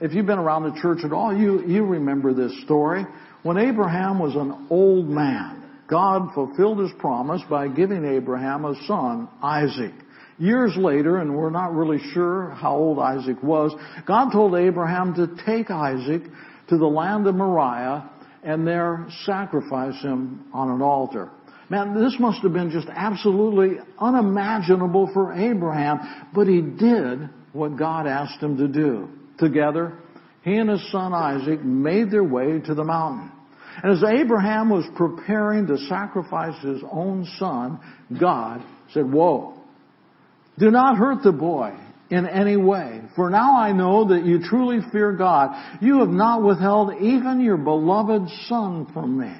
If 0.00 0.14
you've 0.14 0.26
been 0.26 0.40
around 0.40 0.64
the 0.64 0.80
church 0.80 1.04
at 1.04 1.12
all, 1.12 1.36
you, 1.36 1.64
you 1.64 1.84
remember 1.84 2.34
this 2.34 2.60
story. 2.64 3.04
When 3.44 3.56
Abraham 3.56 4.18
was 4.18 4.34
an 4.34 4.66
old 4.68 5.08
man, 5.08 5.59
God 5.90 6.32
fulfilled 6.34 6.78
his 6.78 6.92
promise 6.98 7.42
by 7.50 7.68
giving 7.68 8.04
Abraham 8.04 8.64
a 8.64 8.74
son, 8.86 9.28
Isaac. 9.42 9.92
Years 10.38 10.74
later, 10.76 11.18
and 11.18 11.36
we're 11.36 11.50
not 11.50 11.74
really 11.74 11.98
sure 12.12 12.50
how 12.50 12.74
old 12.76 12.98
Isaac 12.98 13.42
was, 13.42 13.74
God 14.06 14.30
told 14.30 14.54
Abraham 14.54 15.14
to 15.14 15.36
take 15.44 15.70
Isaac 15.70 16.22
to 16.68 16.78
the 16.78 16.86
land 16.86 17.26
of 17.26 17.34
Moriah 17.34 18.08
and 18.42 18.66
there 18.66 19.06
sacrifice 19.24 20.00
him 20.00 20.46
on 20.54 20.70
an 20.70 20.80
altar. 20.80 21.30
Man, 21.68 21.94
this 22.02 22.16
must 22.18 22.42
have 22.42 22.52
been 22.52 22.70
just 22.70 22.88
absolutely 22.88 23.78
unimaginable 23.98 25.10
for 25.12 25.32
Abraham, 25.32 26.28
but 26.34 26.46
he 26.46 26.60
did 26.62 27.28
what 27.52 27.76
God 27.76 28.06
asked 28.06 28.42
him 28.42 28.56
to 28.56 28.66
do. 28.66 29.08
Together, 29.38 29.98
he 30.42 30.56
and 30.56 30.70
his 30.70 30.90
son 30.90 31.12
Isaac 31.12 31.62
made 31.62 32.10
their 32.10 32.24
way 32.24 32.60
to 32.60 32.74
the 32.74 32.84
mountain. 32.84 33.30
And 33.82 33.92
as 33.92 34.02
Abraham 34.04 34.68
was 34.68 34.84
preparing 34.96 35.66
to 35.66 35.78
sacrifice 35.88 36.60
his 36.62 36.82
own 36.90 37.26
son, 37.38 37.80
God 38.18 38.62
said, 38.92 39.10
Whoa, 39.10 39.54
do 40.58 40.70
not 40.70 40.96
hurt 40.96 41.22
the 41.22 41.32
boy 41.32 41.74
in 42.10 42.26
any 42.26 42.56
way. 42.56 43.00
For 43.16 43.30
now 43.30 43.56
I 43.56 43.72
know 43.72 44.08
that 44.08 44.26
you 44.26 44.40
truly 44.42 44.80
fear 44.92 45.12
God. 45.12 45.50
You 45.80 46.00
have 46.00 46.08
not 46.08 46.42
withheld 46.42 46.94
even 47.00 47.40
your 47.40 47.56
beloved 47.56 48.28
son 48.46 48.90
from 48.92 49.18
me. 49.18 49.32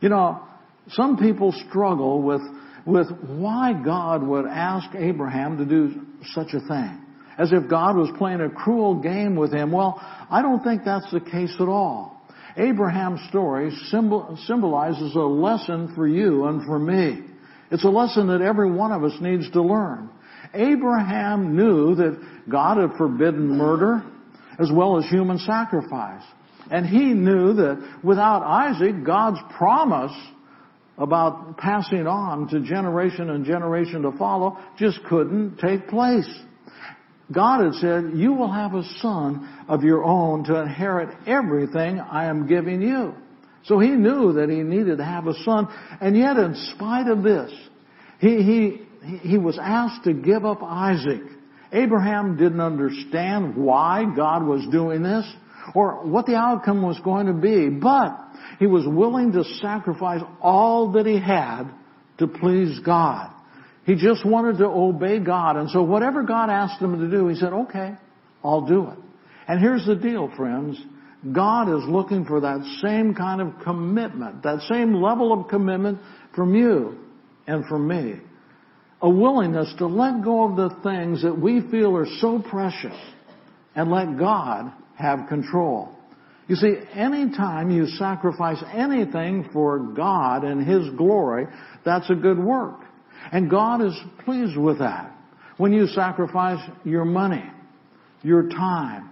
You 0.00 0.10
know, 0.10 0.42
some 0.90 1.16
people 1.16 1.52
struggle 1.68 2.22
with, 2.22 2.42
with 2.84 3.08
why 3.26 3.72
God 3.72 4.22
would 4.22 4.46
ask 4.46 4.94
Abraham 4.94 5.56
to 5.58 5.64
do 5.64 6.02
such 6.34 6.48
a 6.52 6.60
thing. 6.60 7.00
As 7.38 7.52
if 7.52 7.68
God 7.68 7.96
was 7.96 8.10
playing 8.18 8.42
a 8.42 8.50
cruel 8.50 9.00
game 9.00 9.34
with 9.34 9.52
him. 9.52 9.72
Well, 9.72 9.98
I 10.30 10.42
don't 10.42 10.62
think 10.62 10.82
that's 10.84 11.10
the 11.10 11.20
case 11.20 11.54
at 11.58 11.68
all. 11.68 12.13
Abraham's 12.56 13.20
story 13.28 13.70
symbol, 13.90 14.38
symbolizes 14.46 15.14
a 15.14 15.20
lesson 15.20 15.92
for 15.94 16.06
you 16.06 16.44
and 16.46 16.64
for 16.64 16.78
me. 16.78 17.22
It's 17.70 17.84
a 17.84 17.88
lesson 17.88 18.28
that 18.28 18.40
every 18.40 18.70
one 18.70 18.92
of 18.92 19.02
us 19.02 19.14
needs 19.20 19.50
to 19.52 19.62
learn. 19.62 20.10
Abraham 20.52 21.56
knew 21.56 21.94
that 21.96 22.20
God 22.48 22.78
had 22.78 22.96
forbidden 22.96 23.56
murder 23.56 24.04
as 24.58 24.70
well 24.72 24.98
as 24.98 25.04
human 25.06 25.38
sacrifice. 25.38 26.22
And 26.70 26.86
he 26.86 27.12
knew 27.12 27.54
that 27.54 28.00
without 28.02 28.42
Isaac, 28.42 29.04
God's 29.04 29.38
promise 29.56 30.12
about 30.96 31.58
passing 31.58 32.06
on 32.06 32.48
to 32.48 32.60
generation 32.60 33.30
and 33.30 33.44
generation 33.44 34.02
to 34.02 34.12
follow 34.12 34.58
just 34.78 35.02
couldn't 35.04 35.58
take 35.58 35.88
place. 35.88 36.28
God 37.32 37.64
had 37.64 37.74
said, 37.74 38.12
you 38.14 38.34
will 38.34 38.52
have 38.52 38.74
a 38.74 38.84
son 39.00 39.64
of 39.68 39.82
your 39.82 40.04
own 40.04 40.44
to 40.44 40.60
inherit 40.60 41.16
everything 41.26 41.98
I 41.98 42.26
am 42.26 42.46
giving 42.46 42.82
you. 42.82 43.14
So 43.64 43.78
he 43.78 43.90
knew 43.90 44.34
that 44.34 44.50
he 44.50 44.62
needed 44.62 44.98
to 44.98 45.04
have 45.04 45.26
a 45.26 45.34
son, 45.42 45.68
and 46.00 46.16
yet 46.16 46.36
in 46.36 46.54
spite 46.74 47.08
of 47.08 47.22
this, 47.22 47.50
he, 48.18 48.82
he, 49.02 49.18
he 49.28 49.38
was 49.38 49.58
asked 49.60 50.04
to 50.04 50.12
give 50.12 50.44
up 50.44 50.62
Isaac. 50.62 51.22
Abraham 51.72 52.36
didn't 52.36 52.60
understand 52.60 53.56
why 53.56 54.04
God 54.14 54.44
was 54.44 54.66
doing 54.70 55.02
this 55.02 55.24
or 55.74 56.06
what 56.06 56.26
the 56.26 56.36
outcome 56.36 56.82
was 56.82 57.00
going 57.02 57.26
to 57.26 57.32
be, 57.32 57.70
but 57.70 58.16
he 58.58 58.66
was 58.66 58.86
willing 58.86 59.32
to 59.32 59.44
sacrifice 59.62 60.20
all 60.42 60.92
that 60.92 61.06
he 61.06 61.18
had 61.18 61.64
to 62.18 62.28
please 62.28 62.78
God. 62.84 63.33
He 63.84 63.94
just 63.94 64.24
wanted 64.24 64.58
to 64.58 64.66
obey 64.66 65.20
God. 65.20 65.56
And 65.56 65.70
so 65.70 65.82
whatever 65.82 66.22
God 66.22 66.50
asked 66.50 66.80
him 66.80 66.98
to 66.98 67.10
do, 67.10 67.28
he 67.28 67.34
said, 67.34 67.52
okay, 67.52 67.94
I'll 68.42 68.66
do 68.66 68.88
it. 68.88 68.98
And 69.46 69.60
here's 69.60 69.86
the 69.86 69.94
deal, 69.94 70.30
friends. 70.36 70.80
God 71.32 71.68
is 71.68 71.88
looking 71.88 72.24
for 72.24 72.40
that 72.40 72.62
same 72.82 73.14
kind 73.14 73.40
of 73.40 73.52
commitment, 73.62 74.42
that 74.42 74.60
same 74.70 74.94
level 74.94 75.32
of 75.32 75.48
commitment 75.48 75.98
from 76.34 76.54
you 76.54 76.98
and 77.46 77.64
from 77.66 77.88
me. 77.88 78.14
A 79.00 79.08
willingness 79.08 79.72
to 79.78 79.86
let 79.86 80.22
go 80.22 80.50
of 80.50 80.56
the 80.56 80.76
things 80.82 81.22
that 81.22 81.38
we 81.38 81.60
feel 81.70 81.96
are 81.96 82.06
so 82.20 82.42
precious 82.50 82.96
and 83.74 83.90
let 83.90 84.18
God 84.18 84.72
have 84.96 85.28
control. 85.28 85.90
You 86.46 86.56
see, 86.56 86.74
anytime 86.92 87.70
you 87.70 87.86
sacrifice 87.86 88.62
anything 88.72 89.48
for 89.52 89.78
God 89.78 90.44
and 90.44 90.66
His 90.66 90.90
glory, 90.96 91.46
that's 91.84 92.08
a 92.10 92.14
good 92.14 92.38
work. 92.38 92.80
And 93.32 93.50
God 93.50 93.82
is 93.82 93.98
pleased 94.24 94.56
with 94.56 94.78
that. 94.78 95.10
When 95.56 95.72
you 95.72 95.86
sacrifice 95.86 96.60
your 96.84 97.04
money, 97.04 97.44
your 98.22 98.48
time, 98.48 99.10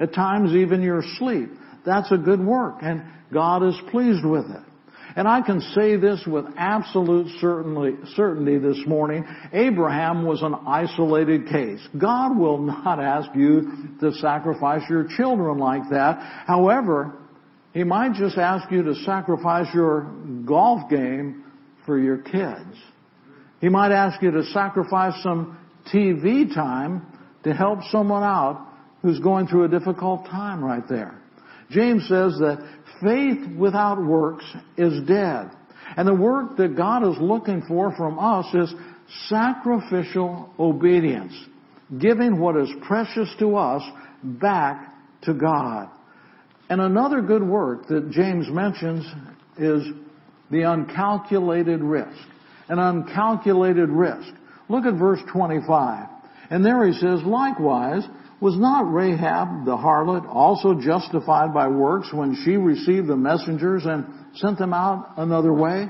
at 0.00 0.12
times 0.12 0.52
even 0.52 0.82
your 0.82 1.02
sleep, 1.18 1.50
that's 1.84 2.10
a 2.10 2.18
good 2.18 2.40
work 2.40 2.76
and 2.82 3.02
God 3.32 3.64
is 3.66 3.76
pleased 3.90 4.24
with 4.24 4.46
it. 4.46 4.62
And 5.14 5.26
I 5.26 5.40
can 5.40 5.62
say 5.74 5.96
this 5.96 6.22
with 6.26 6.44
absolute 6.58 7.28
certainty 7.40 7.96
certainty 8.14 8.58
this 8.58 8.78
morning. 8.86 9.24
Abraham 9.52 10.26
was 10.26 10.42
an 10.42 10.54
isolated 10.66 11.48
case. 11.48 11.80
God 11.98 12.36
will 12.36 12.58
not 12.58 13.00
ask 13.00 13.30
you 13.34 13.96
to 14.00 14.12
sacrifice 14.14 14.82
your 14.90 15.06
children 15.16 15.56
like 15.56 15.88
that. 15.90 16.18
However, 16.46 17.14
He 17.72 17.82
might 17.82 18.12
just 18.12 18.36
ask 18.36 18.70
you 18.70 18.82
to 18.82 18.94
sacrifice 19.06 19.68
your 19.72 20.02
golf 20.44 20.90
game 20.90 21.44
for 21.86 21.98
your 21.98 22.18
kids. 22.18 22.76
He 23.60 23.68
might 23.68 23.92
ask 23.92 24.22
you 24.22 24.30
to 24.30 24.44
sacrifice 24.44 25.14
some 25.22 25.58
TV 25.92 26.52
time 26.54 27.06
to 27.44 27.54
help 27.54 27.80
someone 27.90 28.22
out 28.22 28.66
who's 29.02 29.18
going 29.20 29.46
through 29.46 29.64
a 29.64 29.68
difficult 29.68 30.26
time 30.26 30.62
right 30.64 30.82
there. 30.88 31.18
James 31.70 32.02
says 32.02 32.36
that 32.38 32.58
faith 33.02 33.56
without 33.56 34.02
works 34.02 34.44
is 34.76 35.06
dead. 35.06 35.50
And 35.96 36.06
the 36.06 36.14
work 36.14 36.56
that 36.56 36.76
God 36.76 37.08
is 37.08 37.16
looking 37.20 37.62
for 37.66 37.94
from 37.96 38.18
us 38.18 38.46
is 38.54 38.74
sacrificial 39.28 40.50
obedience, 40.58 41.32
giving 41.98 42.40
what 42.40 42.56
is 42.56 42.68
precious 42.86 43.32
to 43.38 43.56
us 43.56 43.82
back 44.22 44.92
to 45.22 45.34
God. 45.34 45.88
And 46.68 46.80
another 46.80 47.22
good 47.22 47.42
work 47.42 47.86
that 47.88 48.10
James 48.10 48.48
mentions 48.48 49.04
is 49.56 49.86
the 50.50 50.62
uncalculated 50.62 51.80
risk. 51.80 52.18
An 52.68 52.78
uncalculated 52.78 53.88
risk. 53.88 54.32
Look 54.68 54.84
at 54.84 54.94
verse 54.94 55.20
25. 55.32 56.08
And 56.50 56.64
there 56.64 56.86
he 56.86 56.92
says, 56.92 57.22
likewise, 57.24 58.02
was 58.40 58.58
not 58.58 58.92
Rahab 58.92 59.64
the 59.64 59.76
harlot 59.76 60.26
also 60.28 60.74
justified 60.74 61.54
by 61.54 61.68
works 61.68 62.12
when 62.12 62.36
she 62.44 62.56
received 62.56 63.06
the 63.06 63.16
messengers 63.16 63.84
and 63.86 64.06
sent 64.34 64.58
them 64.58 64.74
out 64.74 65.14
another 65.16 65.52
way? 65.52 65.88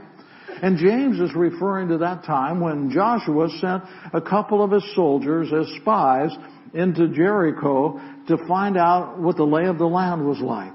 And 0.62 0.78
James 0.78 1.18
is 1.20 1.34
referring 1.34 1.88
to 1.88 1.98
that 1.98 2.24
time 2.24 2.60
when 2.60 2.90
Joshua 2.90 3.48
sent 3.60 3.82
a 4.14 4.20
couple 4.20 4.62
of 4.62 4.70
his 4.70 4.84
soldiers 4.94 5.52
as 5.52 5.66
spies 5.80 6.30
into 6.72 7.08
Jericho 7.08 8.00
to 8.28 8.38
find 8.46 8.76
out 8.76 9.18
what 9.18 9.36
the 9.36 9.44
lay 9.44 9.66
of 9.66 9.78
the 9.78 9.86
land 9.86 10.26
was 10.26 10.38
like. 10.40 10.72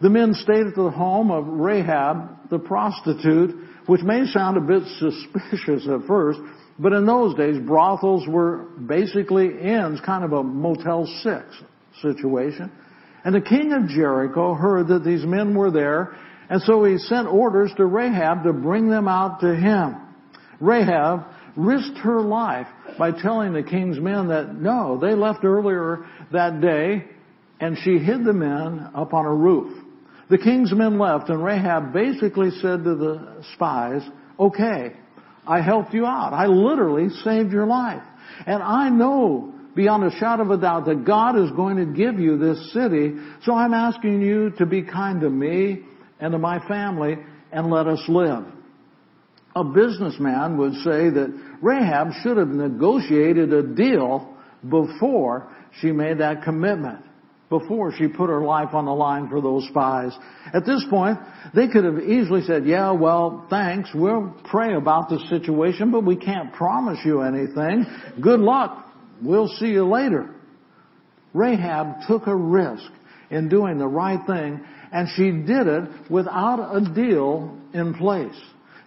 The 0.00 0.10
men 0.10 0.34
stayed 0.34 0.66
at 0.66 0.74
the 0.74 0.90
home 0.90 1.30
of 1.30 1.46
Rahab, 1.46 2.48
the 2.50 2.58
prostitute, 2.58 3.54
which 3.86 4.02
may 4.02 4.24
sound 4.26 4.56
a 4.56 4.60
bit 4.60 4.82
suspicious 4.98 5.86
at 5.88 6.06
first, 6.06 6.40
but 6.78 6.92
in 6.92 7.04
those 7.04 7.34
days, 7.34 7.58
brothels 7.66 8.26
were 8.26 8.68
basically 8.86 9.48
inns, 9.60 10.00
kind 10.00 10.24
of 10.24 10.32
a 10.32 10.42
Motel 10.42 11.06
6 11.22 11.44
situation. 12.00 12.72
And 13.24 13.34
the 13.34 13.40
king 13.42 13.72
of 13.72 13.88
Jericho 13.88 14.54
heard 14.54 14.88
that 14.88 15.04
these 15.04 15.24
men 15.24 15.54
were 15.54 15.70
there, 15.70 16.16
and 16.48 16.62
so 16.62 16.84
he 16.84 16.96
sent 16.96 17.28
orders 17.28 17.70
to 17.76 17.84
Rahab 17.84 18.44
to 18.44 18.54
bring 18.54 18.88
them 18.88 19.06
out 19.06 19.40
to 19.40 19.54
him. 19.54 19.96
Rahab 20.60 21.26
risked 21.56 21.98
her 21.98 22.22
life 22.22 22.68
by 22.98 23.10
telling 23.12 23.52
the 23.52 23.62
king's 23.62 24.00
men 24.00 24.28
that 24.28 24.54
no, 24.54 24.98
they 24.98 25.14
left 25.14 25.44
earlier 25.44 26.06
that 26.32 26.62
day, 26.62 27.04
and 27.60 27.76
she 27.78 27.98
hid 27.98 28.24
the 28.24 28.32
men 28.32 28.88
up 28.94 29.12
on 29.12 29.26
a 29.26 29.34
roof. 29.34 29.79
The 30.30 30.38
king's 30.38 30.72
men 30.72 30.96
left, 30.96 31.28
and 31.28 31.42
Rahab 31.42 31.92
basically 31.92 32.50
said 32.62 32.84
to 32.84 32.94
the 32.94 33.44
spies, 33.54 34.02
okay, 34.38 34.92
I 35.44 35.60
helped 35.60 35.92
you 35.92 36.06
out. 36.06 36.32
I 36.32 36.46
literally 36.46 37.08
saved 37.24 37.52
your 37.52 37.66
life. 37.66 38.02
And 38.46 38.62
I 38.62 38.88
know 38.90 39.52
beyond 39.74 40.04
a 40.04 40.16
shadow 40.18 40.44
of 40.44 40.50
a 40.52 40.56
doubt 40.56 40.86
that 40.86 41.04
God 41.04 41.36
is 41.36 41.50
going 41.50 41.76
to 41.78 41.86
give 41.86 42.20
you 42.20 42.38
this 42.38 42.72
city. 42.72 43.14
So 43.42 43.54
I'm 43.54 43.74
asking 43.74 44.22
you 44.22 44.50
to 44.58 44.66
be 44.66 44.82
kind 44.82 45.20
to 45.20 45.30
me 45.30 45.80
and 46.20 46.32
to 46.32 46.38
my 46.38 46.64
family 46.68 47.16
and 47.50 47.68
let 47.68 47.88
us 47.88 48.02
live. 48.06 48.44
A 49.56 49.64
businessman 49.64 50.56
would 50.58 50.74
say 50.74 51.10
that 51.10 51.58
Rahab 51.60 52.12
should 52.22 52.36
have 52.36 52.48
negotiated 52.48 53.52
a 53.52 53.64
deal 53.64 54.32
before 54.68 55.52
she 55.80 55.90
made 55.90 56.18
that 56.18 56.44
commitment 56.44 57.04
before 57.50 57.92
she 57.92 58.06
put 58.06 58.30
her 58.30 58.42
life 58.42 58.72
on 58.72 58.86
the 58.86 58.92
line 58.92 59.28
for 59.28 59.42
those 59.42 59.66
spies. 59.68 60.16
At 60.54 60.64
this 60.64 60.84
point, 60.88 61.18
they 61.54 61.68
could 61.68 61.84
have 61.84 61.98
easily 61.98 62.42
said, 62.42 62.64
yeah, 62.64 62.92
well, 62.92 63.46
thanks, 63.50 63.90
we'll 63.92 64.34
pray 64.44 64.74
about 64.74 65.08
the 65.10 65.18
situation, 65.28 65.90
but 65.90 66.04
we 66.04 66.16
can't 66.16 66.52
promise 66.54 67.00
you 67.04 67.22
anything. 67.22 67.84
Good 68.22 68.40
luck. 68.40 68.86
We'll 69.20 69.48
see 69.48 69.66
you 69.66 69.84
later. 69.86 70.34
Rahab 71.34 72.06
took 72.06 72.28
a 72.28 72.34
risk 72.34 72.90
in 73.30 73.48
doing 73.48 73.78
the 73.78 73.86
right 73.86 74.24
thing, 74.26 74.60
and 74.92 75.08
she 75.16 75.30
did 75.30 75.66
it 75.66 76.10
without 76.10 76.76
a 76.76 76.94
deal 76.94 77.58
in 77.74 77.94
place. 77.94 78.40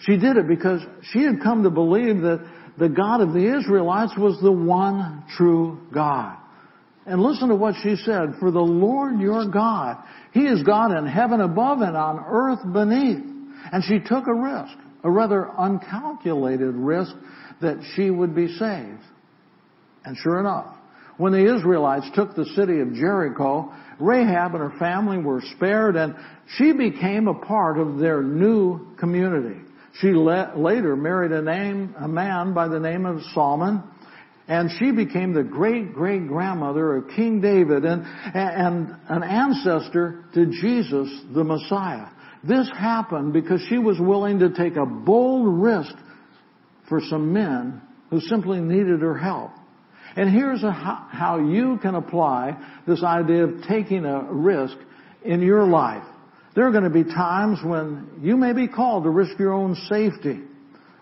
She 0.06 0.18
did 0.18 0.38
it 0.38 0.48
because 0.48 0.82
she 1.12 1.24
had 1.24 1.42
come 1.44 1.64
to 1.64 1.70
believe 1.70 2.22
that 2.22 2.46
the 2.78 2.90
God 2.90 3.22
of 3.22 3.34
the 3.34 3.58
Israelites 3.58 4.14
was 4.18 4.40
the 4.42 4.52
one 4.52 5.24
true 5.38 5.80
God. 5.94 6.38
And 7.06 7.22
listen 7.22 7.50
to 7.50 7.56
what 7.56 7.76
she 7.84 7.96
said. 7.98 8.36
For 8.40 8.52
the 8.52 8.60
Lord 8.60 9.20
your 9.20 9.48
God, 9.50 9.98
He 10.32 10.42
is 10.42 10.64
God 10.64 10.98
in 10.98 11.06
heaven 11.06 11.42
above 11.42 11.82
and 11.82 11.98
on 11.98 12.24
earth 12.28 12.60
beneath. 12.72 13.24
And 13.72 13.84
she 13.84 14.00
took 14.00 14.28
a 14.28 14.34
risk, 14.34 14.78
a 15.04 15.12
rather 15.12 15.50
uncalculated 15.58 16.76
risk 16.76 17.14
that 17.62 17.80
she 17.96 18.10
would 18.10 18.36
be 18.36 18.48
saved. 18.48 19.02
And 20.06 20.18
sure 20.18 20.40
enough, 20.40 20.76
when 21.18 21.32
the 21.32 21.56
Israelites 21.56 22.08
took 22.16 22.36
the 22.36 22.46
city 22.56 22.80
of 22.80 22.94
Jericho, 22.94 23.72
Rahab 24.00 24.56
and 24.56 24.72
her 24.72 24.78
family 24.80 25.18
were 25.18 25.42
spared 25.56 25.96
and 25.96 26.16
she 26.58 26.74
became 26.74 27.28
a 27.28 27.34
part 27.34 27.78
of 27.78 28.00
their 28.00 28.22
new 28.22 28.96
community. 28.98 29.60
She 30.02 30.08
later 30.08 30.96
married 30.96 31.32
a 31.32 31.42
name, 31.42 31.96
a 32.00 32.08
man 32.08 32.54
by 32.54 32.68
the 32.68 32.80
name 32.80 33.06
of 33.06 33.22
Solomon 33.34 33.84
and 34.48 34.70
she 34.78 34.92
became 34.92 35.34
the 35.34 35.44
great 35.44 35.94
great 35.94 36.28
grandmother 36.28 36.98
of 36.98 37.10
King 37.16 37.42
David 37.42 37.86
and, 37.86 38.04
and 38.34 38.96
an 39.10 39.24
ancestor 39.24 40.26
to 40.34 40.46
Jesus 40.48 41.10
the 41.34 41.44
Messiah. 41.44 42.08
This 42.44 42.70
happened 42.78 43.32
because 43.32 43.62
she 43.70 43.78
was 43.78 43.98
willing 44.00 44.40
to 44.40 44.50
take 44.50 44.76
a 44.76 44.86
bold 44.86 45.62
risk 45.62 45.96
for 46.90 47.00
some 47.10 47.32
men 47.32 47.82
who 48.10 48.20
simply 48.20 48.60
needed 48.60 49.00
her 49.00 49.18
help. 49.18 49.52
And 50.16 50.30
here's 50.30 50.62
a, 50.62 50.72
how 50.72 51.40
you 51.40 51.80
can 51.82 51.96
apply 51.96 52.58
this 52.86 53.02
idea 53.04 53.46
of 53.46 53.64
taking 53.68 54.06
a 54.06 54.24
risk 54.32 54.76
in 55.24 55.42
your 55.42 55.66
life. 55.66 56.04
There 56.56 56.68
are 56.68 56.72
going 56.72 56.84
to 56.84 56.90
be 56.90 57.04
times 57.04 57.60
when 57.64 58.20
you 58.22 58.38
may 58.38 58.54
be 58.54 58.68
called 58.68 59.06
to 59.06 59.10
risk 59.10 59.40
your 59.40 59.54
own 59.54 59.76
safety, 59.90 60.42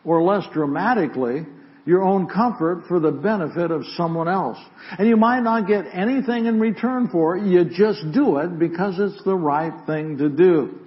or 0.06 0.24
less 0.24 0.46
dramatically, 0.54 1.46
your 1.86 2.04
own 2.04 2.28
comfort 2.28 2.84
for 2.88 3.00
the 3.00 3.12
benefit 3.12 3.72
of 3.72 3.84
someone 3.98 4.28
else. 4.28 4.58
And 4.98 5.08
you 5.08 5.18
might 5.18 5.42
not 5.42 5.68
get 5.68 5.86
anything 5.94 6.46
in 6.46 6.60
return 6.60 7.10
for 7.10 7.38
it, 7.38 7.46
you 7.46 7.66
just 7.66 8.12
do 8.14 8.38
it 8.38 8.60
because 8.60 8.96
it's 9.00 9.24
the 9.24 9.36
right 9.36 9.74
thing 9.86 10.18
to 10.18 10.30
do. 10.30 10.80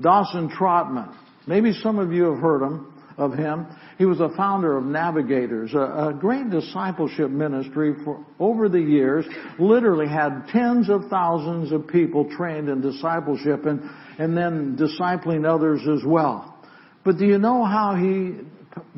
Dawson 0.00 0.50
Trotman, 0.50 1.14
maybe 1.46 1.72
some 1.72 1.98
of 1.98 2.12
you 2.12 2.24
have 2.24 2.38
heard 2.38 2.62
him, 2.62 2.92
of 3.16 3.34
him. 3.34 3.66
He 3.96 4.04
was 4.04 4.20
a 4.20 4.28
founder 4.30 4.76
of 4.76 4.84
Navigators, 4.84 5.72
a, 5.74 6.08
a 6.08 6.16
great 6.18 6.50
discipleship 6.50 7.30
ministry 7.30 7.94
for 8.04 8.24
over 8.40 8.68
the 8.68 8.80
years, 8.80 9.24
literally 9.58 10.08
had 10.08 10.48
tens 10.48 10.90
of 10.90 11.02
thousands 11.08 11.70
of 11.70 11.86
people 11.86 12.28
trained 12.36 12.68
in 12.68 12.80
discipleship 12.80 13.66
and, 13.66 13.88
and 14.18 14.36
then 14.36 14.76
discipling 14.76 15.48
others 15.48 15.80
as 15.86 16.04
well. 16.04 16.58
But 17.04 17.18
do 17.18 17.26
you 17.26 17.38
know 17.38 17.64
how 17.64 17.94
he 17.94 18.34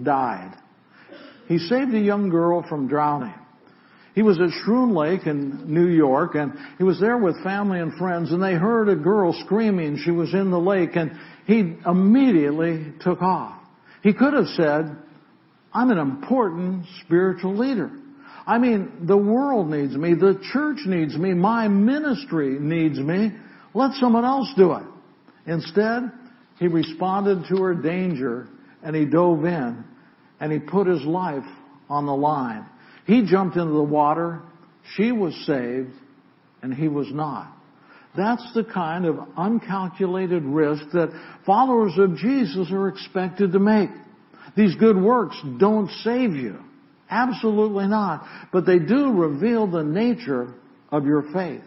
died? 0.03 0.57
He 1.47 1.59
saved 1.59 1.95
a 1.95 2.01
young 2.01 2.29
girl 2.29 2.65
from 2.69 2.89
drowning. 2.89 3.35
He 4.15 4.23
was 4.23 4.41
at 4.41 4.49
Schroon 4.49 4.97
Lake 4.97 5.27
in 5.27 5.73
New 5.73 5.89
York 5.89 6.37
and 6.37 6.55
he 6.79 6.85
was 6.85 6.99
there 6.99 7.19
with 7.19 7.43
family 7.45 7.81
and 7.81 7.93
friends 7.95 8.33
and 8.33 8.43
they 8.43 8.55
heard 8.55 8.89
a 8.89 8.97
girl 8.97 9.35
screaming. 9.45 9.99
She 10.03 10.11
was 10.11 10.33
in 10.33 10.51
the 10.51 10.59
lake 10.59 10.97
and 10.97 11.13
he 11.47 11.77
immediately 11.87 12.95
took 13.01 13.21
off. 13.21 13.61
He 14.03 14.15
could 14.15 14.33
have 14.33 14.47
said, 14.57 14.97
I'm 15.73 15.91
an 15.91 15.99
important 15.99 16.87
spiritual 17.05 17.57
leader. 17.57 17.91
I 18.47 18.59
mean, 18.59 19.07
the 19.07 19.17
world 19.19 19.69
needs 19.69 19.95
me. 19.95 20.15
The 20.15 20.41
church 20.53 20.79
needs 20.87 21.17
me. 21.17 21.35
My 21.35 21.69
ministry 21.69 22.59
needs 22.59 22.99
me. 22.99 23.33
Let 23.75 23.93
someone 24.01 24.25
else 24.25 24.51
do 24.57 24.73
it. 24.73 24.85
Instead, 25.47 26.11
he 26.59 26.69
responded 26.69 27.45
to 27.51 27.63
her 27.63 27.75
danger 27.75 28.49
and 28.83 28.97
he 28.97 29.05
dove 29.05 29.45
in 29.45 29.85
and 30.41 30.53
he 30.53 30.59
put 30.59 30.87
his 30.87 31.03
life 31.03 31.45
on 31.89 32.07
the 32.07 32.15
line. 32.15 32.67
He 33.07 33.25
jumped 33.25 33.57
into 33.57 33.73
the 33.73 33.83
water, 33.83 34.43
she 34.97 35.13
was 35.13 35.35
saved, 35.47 35.93
and 36.63 36.75
he 36.75 36.89
was 36.89 37.09
not. 37.13 37.53
That's 38.17 38.55
the 38.55 38.65
kind 38.65 39.05
of 39.05 39.19
uncalculated 39.37 40.43
risk 40.43 40.83
that 40.93 41.11
followers 41.45 41.93
of 41.99 42.17
Jesus 42.17 42.71
are 42.73 42.89
expected 42.89 43.53
to 43.53 43.59
make. 43.59 43.91
These 44.57 44.75
good 44.77 44.97
works 44.97 45.39
don't 45.59 45.91
save 46.03 46.35
you. 46.35 46.59
Absolutely 47.11 47.87
not. 47.87 48.27
But 48.53 48.65
they 48.65 48.79
do 48.79 49.13
reveal 49.13 49.67
the 49.67 49.85
nature 49.85 50.55
of 50.91 51.05
your 51.05 51.23
faith. 51.33 51.63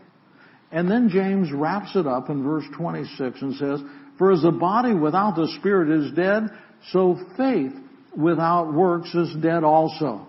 And 0.71 0.89
then 0.89 1.09
James 1.09 1.51
wraps 1.51 1.95
it 1.95 2.07
up 2.07 2.29
in 2.29 2.43
verse 2.43 2.65
26 2.75 3.41
and 3.41 3.55
says, 3.55 3.79
For 4.17 4.31
as 4.31 4.41
the 4.41 4.51
body 4.51 4.93
without 4.93 5.35
the 5.35 5.47
spirit 5.59 5.89
is 5.89 6.11
dead, 6.13 6.49
so 6.91 7.17
faith 7.37 7.73
without 8.19 8.73
works 8.73 9.13
is 9.15 9.33
dead 9.41 9.63
also. 9.63 10.27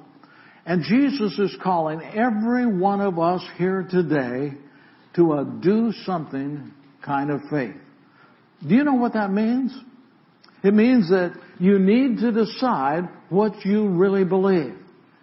And 0.65 0.83
Jesus 0.85 1.39
is 1.39 1.57
calling 1.63 2.01
every 2.03 2.67
one 2.67 3.01
of 3.01 3.19
us 3.19 3.43
here 3.57 3.87
today 3.91 4.53
to 5.17 5.33
a 5.33 5.45
do 5.61 5.93
something 6.05 6.73
kind 7.05 7.31
of 7.31 7.41
faith. 7.51 7.75
Do 8.67 8.75
you 8.75 8.85
know 8.85 8.95
what 8.95 9.15
that 9.15 9.33
means? 9.33 9.77
It 10.63 10.75
means 10.75 11.09
that 11.09 11.33
you 11.59 11.79
need 11.79 12.19
to 12.19 12.31
decide 12.31 13.09
what 13.31 13.65
you 13.65 13.89
really 13.89 14.25
believe. 14.25 14.75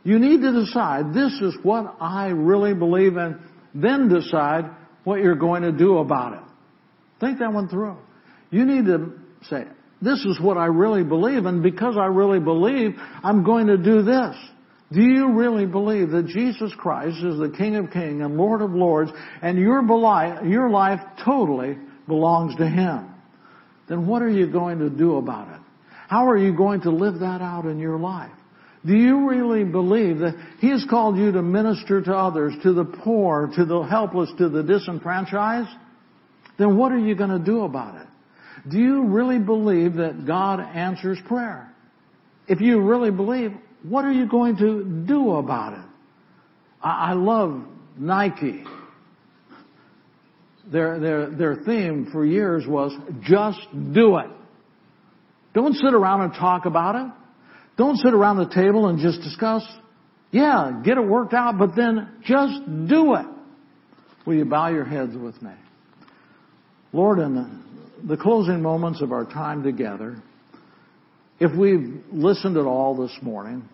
You 0.03 0.19
need 0.19 0.41
to 0.41 0.65
decide 0.65 1.13
this 1.13 1.33
is 1.41 1.55
what 1.63 1.95
I 1.99 2.27
really 2.27 2.73
believe 2.73 3.17
and 3.17 3.39
then 3.75 4.09
decide 4.09 4.65
what 5.03 5.21
you're 5.21 5.35
going 5.35 5.61
to 5.61 5.71
do 5.71 5.99
about 5.99 6.33
it. 6.33 6.43
Think 7.19 7.39
that 7.39 7.53
one 7.53 7.69
through. 7.69 7.97
You 8.49 8.65
need 8.65 8.85
to 8.85 9.11
say, 9.43 9.65
this 10.01 10.23
is 10.25 10.39
what 10.39 10.57
I 10.57 10.65
really 10.65 11.03
believe, 11.03 11.45
and 11.45 11.63
because 11.63 11.95
I 11.97 12.05
really 12.05 12.39
believe, 12.39 12.95
I'm 13.23 13.43
going 13.43 13.67
to 13.67 13.77
do 13.77 14.03
this. 14.03 14.35
Do 14.91 15.01
you 15.01 15.33
really 15.33 15.65
believe 15.65 16.11
that 16.11 16.27
Jesus 16.27 16.71
Christ 16.77 17.17
is 17.17 17.37
the 17.39 17.53
King 17.57 17.75
of 17.75 17.91
Kings 17.91 18.21
and 18.21 18.37
Lord 18.37 18.61
of 18.61 18.71
Lords, 18.71 19.11
and 19.41 19.57
your, 19.57 19.81
your 20.45 20.69
life 20.69 21.01
totally 21.25 21.77
belongs 22.07 22.55
to 22.57 22.67
Him? 22.67 23.09
Then 23.89 24.07
what 24.07 24.21
are 24.21 24.29
you 24.29 24.47
going 24.47 24.79
to 24.79 24.89
do 24.89 25.17
about 25.17 25.53
it? 25.53 25.61
How 26.07 26.29
are 26.29 26.37
you 26.37 26.55
going 26.55 26.81
to 26.81 26.91
live 26.91 27.19
that 27.19 27.41
out 27.41 27.65
in 27.65 27.79
your 27.79 27.97
life? 27.97 28.31
Do 28.85 28.95
you 28.95 29.27
really 29.27 29.65
believe 29.65 30.19
that 30.19 30.35
He 30.59 30.69
has 30.69 30.85
called 30.89 31.17
you 31.17 31.31
to 31.33 31.41
minister 31.41 32.01
to 32.01 32.15
others, 32.15 32.53
to 32.63 32.71
the 32.71 32.85
poor, 32.85 33.51
to 33.55 33.65
the 33.65 33.81
helpless, 33.81 34.29
to 34.37 34.47
the 34.47 34.63
disenfranchised? 34.63 35.69
Then 36.57 36.77
what 36.77 36.93
are 36.93 36.99
you 36.99 37.15
going 37.15 37.31
to 37.31 37.39
do 37.39 37.61
about 37.61 37.99
it? 38.01 38.06
Do 38.69 38.77
you 38.79 39.05
really 39.05 39.39
believe 39.39 39.95
that 39.95 40.25
God 40.25 40.59
answers 40.59 41.17
prayer? 41.27 41.73
If 42.47 42.61
you 42.61 42.81
really 42.81 43.11
believe, 43.11 43.51
what 43.83 44.05
are 44.05 44.11
you 44.11 44.27
going 44.27 44.57
to 44.57 44.83
do 44.83 45.33
about 45.33 45.73
it? 45.73 45.85
I, 46.81 47.11
I 47.11 47.13
love 47.13 47.61
Nike. 47.97 48.63
Their, 50.71 50.99
their, 50.99 51.29
their 51.29 51.55
theme 51.55 52.09
for 52.11 52.25
years 52.25 52.65
was 52.67 52.93
just 53.21 53.59
do 53.93 54.17
it. 54.17 54.27
Don't 55.53 55.73
sit 55.73 55.93
around 55.93 56.21
and 56.21 56.33
talk 56.33 56.65
about 56.65 56.95
it. 56.95 57.11
Don't 57.77 57.97
sit 57.97 58.13
around 58.13 58.37
the 58.37 58.53
table 58.53 58.87
and 58.87 58.99
just 58.99 59.21
discuss. 59.21 59.63
Yeah, 60.31 60.81
get 60.83 60.97
it 60.97 61.05
worked 61.05 61.33
out, 61.33 61.57
but 61.57 61.75
then 61.75 62.09
just 62.23 62.65
do 62.87 63.15
it. 63.15 63.25
Will 64.25 64.35
you 64.35 64.45
bow 64.45 64.67
your 64.67 64.83
heads 64.83 65.15
with 65.15 65.41
me? 65.41 65.51
Lord, 66.91 67.19
in 67.19 67.35
the, 67.35 67.49
the 68.03 68.17
closing 68.17 68.61
moments 68.61 69.01
of 69.01 69.11
our 69.11 69.25
time 69.25 69.63
together, 69.63 70.21
if 71.39 71.55
we've 71.57 72.03
listened 72.11 72.57
at 72.57 72.65
all 72.65 72.95
this 72.95 73.15
morning, 73.21 73.67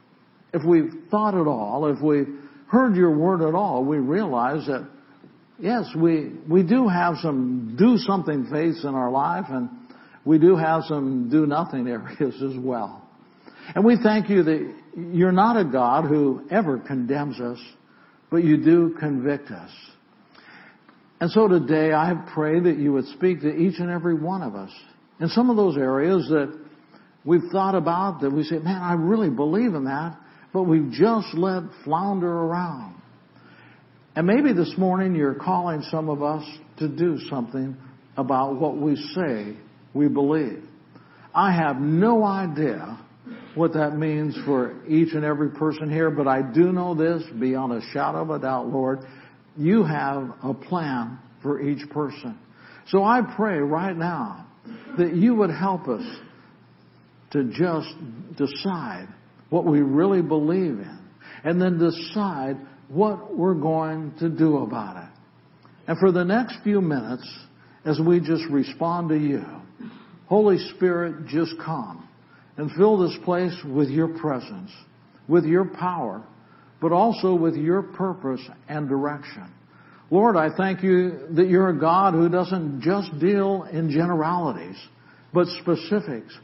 if 0.53 0.63
we've 0.63 0.91
thought 1.09 1.33
at 1.33 1.47
all, 1.47 1.88
if 1.88 2.01
we've 2.01 2.27
heard 2.67 2.95
your 2.95 3.17
word 3.17 3.41
at 3.41 3.55
all, 3.55 3.83
we 3.83 3.97
realize 3.97 4.65
that 4.67 4.88
yes, 5.59 5.86
we, 5.95 6.31
we 6.49 6.63
do 6.63 6.88
have 6.88 7.15
some 7.21 7.75
do 7.77 7.97
something 7.97 8.47
faiths 8.51 8.83
in 8.83 8.95
our 8.95 9.12
life 9.12 9.45
and 9.49 9.69
we 10.25 10.38
do 10.38 10.55
have 10.55 10.83
some 10.88 11.29
do 11.29 11.45
nothing 11.45 11.88
areas 12.19 12.41
as 12.41 12.57
well. 12.57 13.01
And 13.75 13.86
we 13.86 13.97
thank 14.01 14.29
you 14.29 14.43
that 14.43 14.73
you're 14.97 15.31
not 15.31 15.57
a 15.57 15.63
God 15.63 16.05
who 16.05 16.43
ever 16.51 16.79
condemns 16.79 17.39
us, 17.39 17.59
but 18.29 18.43
you 18.43 18.57
do 18.57 18.95
convict 18.99 19.51
us. 19.51 19.71
And 21.23 21.31
so 21.31 21.47
today 21.47 21.93
I 21.93 22.15
pray 22.33 22.59
that 22.59 22.77
you 22.77 22.91
would 22.91 23.07
speak 23.07 23.39
to 23.43 23.55
each 23.55 23.79
and 23.79 23.89
every 23.89 24.13
one 24.13 24.41
of 24.41 24.55
us 24.55 24.71
in 25.21 25.29
some 25.29 25.49
of 25.49 25.55
those 25.55 25.77
areas 25.77 26.27
that 26.27 26.53
we've 27.23 27.49
thought 27.49 27.75
about 27.75 28.19
that 28.19 28.29
we 28.29 28.43
say, 28.43 28.57
man, 28.57 28.81
I 28.81 28.95
really 28.95 29.29
believe 29.29 29.73
in 29.73 29.86
that, 29.86 30.17
but 30.51 30.63
we've 30.63 30.91
just 30.91 31.33
let 31.36 31.63
flounder 31.86 32.29
around. 32.29 33.01
And 34.17 34.27
maybe 34.27 34.51
this 34.51 34.73
morning 34.77 35.15
you're 35.15 35.36
calling 35.36 35.81
some 35.83 36.09
of 36.09 36.21
us 36.21 36.43
to 36.79 36.89
do 36.89 37.17
something 37.29 37.77
about 38.17 38.59
what 38.59 38.75
we 38.75 38.97
say 39.15 39.55
we 39.93 40.09
believe. 40.09 40.62
I 41.33 41.53
have 41.53 41.77
no 41.77 42.25
idea 42.25 42.99
what 43.55 43.75
that 43.75 43.95
means 43.95 44.38
for 44.45 44.75
each 44.89 45.13
and 45.13 45.23
every 45.23 45.51
person 45.51 45.89
here, 45.89 46.12
but 46.12 46.27
I 46.27 46.41
do 46.41 46.73
know 46.73 46.93
this 46.93 47.23
beyond 47.39 47.71
a 47.71 47.81
shadow 47.93 48.23
of 48.23 48.29
a 48.29 48.39
doubt, 48.39 48.67
Lord 48.67 49.05
you 49.57 49.83
have 49.83 50.33
a 50.43 50.53
plan 50.53 51.19
for 51.41 51.61
each 51.61 51.89
person. 51.89 52.37
So 52.87 53.03
I 53.03 53.21
pray 53.35 53.59
right 53.59 53.95
now 53.95 54.47
that 54.97 55.15
you 55.15 55.35
would 55.35 55.51
help 55.51 55.87
us 55.87 56.03
to 57.31 57.45
just 57.45 57.93
decide 58.37 59.07
what 59.49 59.65
we 59.65 59.81
really 59.81 60.21
believe 60.21 60.79
in 60.79 60.99
and 61.43 61.61
then 61.61 61.77
decide 61.77 62.57
what 62.87 63.35
we're 63.35 63.53
going 63.55 64.13
to 64.19 64.29
do 64.29 64.57
about 64.57 64.97
it. 64.97 65.09
And 65.87 65.97
for 65.97 66.11
the 66.11 66.23
next 66.23 66.57
few 66.63 66.79
minutes, 66.79 67.27
as 67.85 67.99
we 67.99 68.19
just 68.19 68.45
respond 68.49 69.09
to 69.09 69.17
you, 69.17 69.43
Holy 70.27 70.57
Spirit, 70.75 71.27
just 71.27 71.53
come 71.63 72.07
and 72.57 72.71
fill 72.71 72.97
this 72.97 73.17
place 73.25 73.55
with 73.65 73.89
your 73.89 74.07
presence, 74.19 74.71
with 75.27 75.45
your 75.45 75.65
power, 75.65 76.23
but 76.84 76.91
also 76.91 77.34
with 77.34 77.56
your 77.56 77.82
purpose 77.82 78.41
and 78.67 78.89
direction. 78.89 79.50
Lord, 80.12 80.36
I 80.36 80.50
thank 80.54 80.84
you 80.84 81.28
that 81.32 81.48
you're 81.48 81.69
a 81.69 81.80
God 81.80 82.13
who 82.13 82.28
doesn't 82.28 82.82
just 82.82 83.17
deal 83.19 83.63
in 83.72 83.89
generalities, 83.89 84.76
but 85.34 85.48
specifics. 85.62 86.38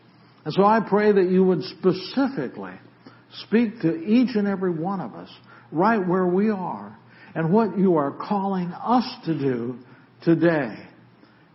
And 0.46 0.54
so 0.54 0.64
I 0.64 0.80
pray 0.80 1.12
that 1.12 1.30
you 1.30 1.44
would 1.44 1.62
specifically 1.64 2.72
speak 3.46 3.82
to 3.82 4.02
each 4.02 4.38
and 4.38 4.48
every 4.48 4.72
one 4.72 5.02
of 5.02 5.14
us 5.14 5.30
right 5.74 6.00
where 6.08 6.26
we 6.26 6.50
are 6.50 6.98
and 7.36 7.52
what 7.52 7.78
you 7.78 7.98
are 7.98 8.12
calling 8.12 8.72
us 8.72 9.06
to 9.26 9.38
do 9.38 9.78
today. 10.24 10.74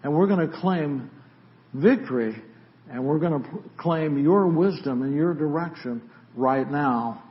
And 0.03 0.15
we're 0.15 0.27
going 0.27 0.47
to 0.47 0.61
claim 0.61 1.11
victory 1.73 2.37
and 2.91 3.03
we're 3.03 3.19
going 3.19 3.43
to 3.43 3.49
claim 3.79 4.23
your 4.23 4.47
wisdom 4.47 5.03
and 5.03 5.15
your 5.15 5.33
direction 5.33 6.03
right 6.37 6.71
now 6.71 7.24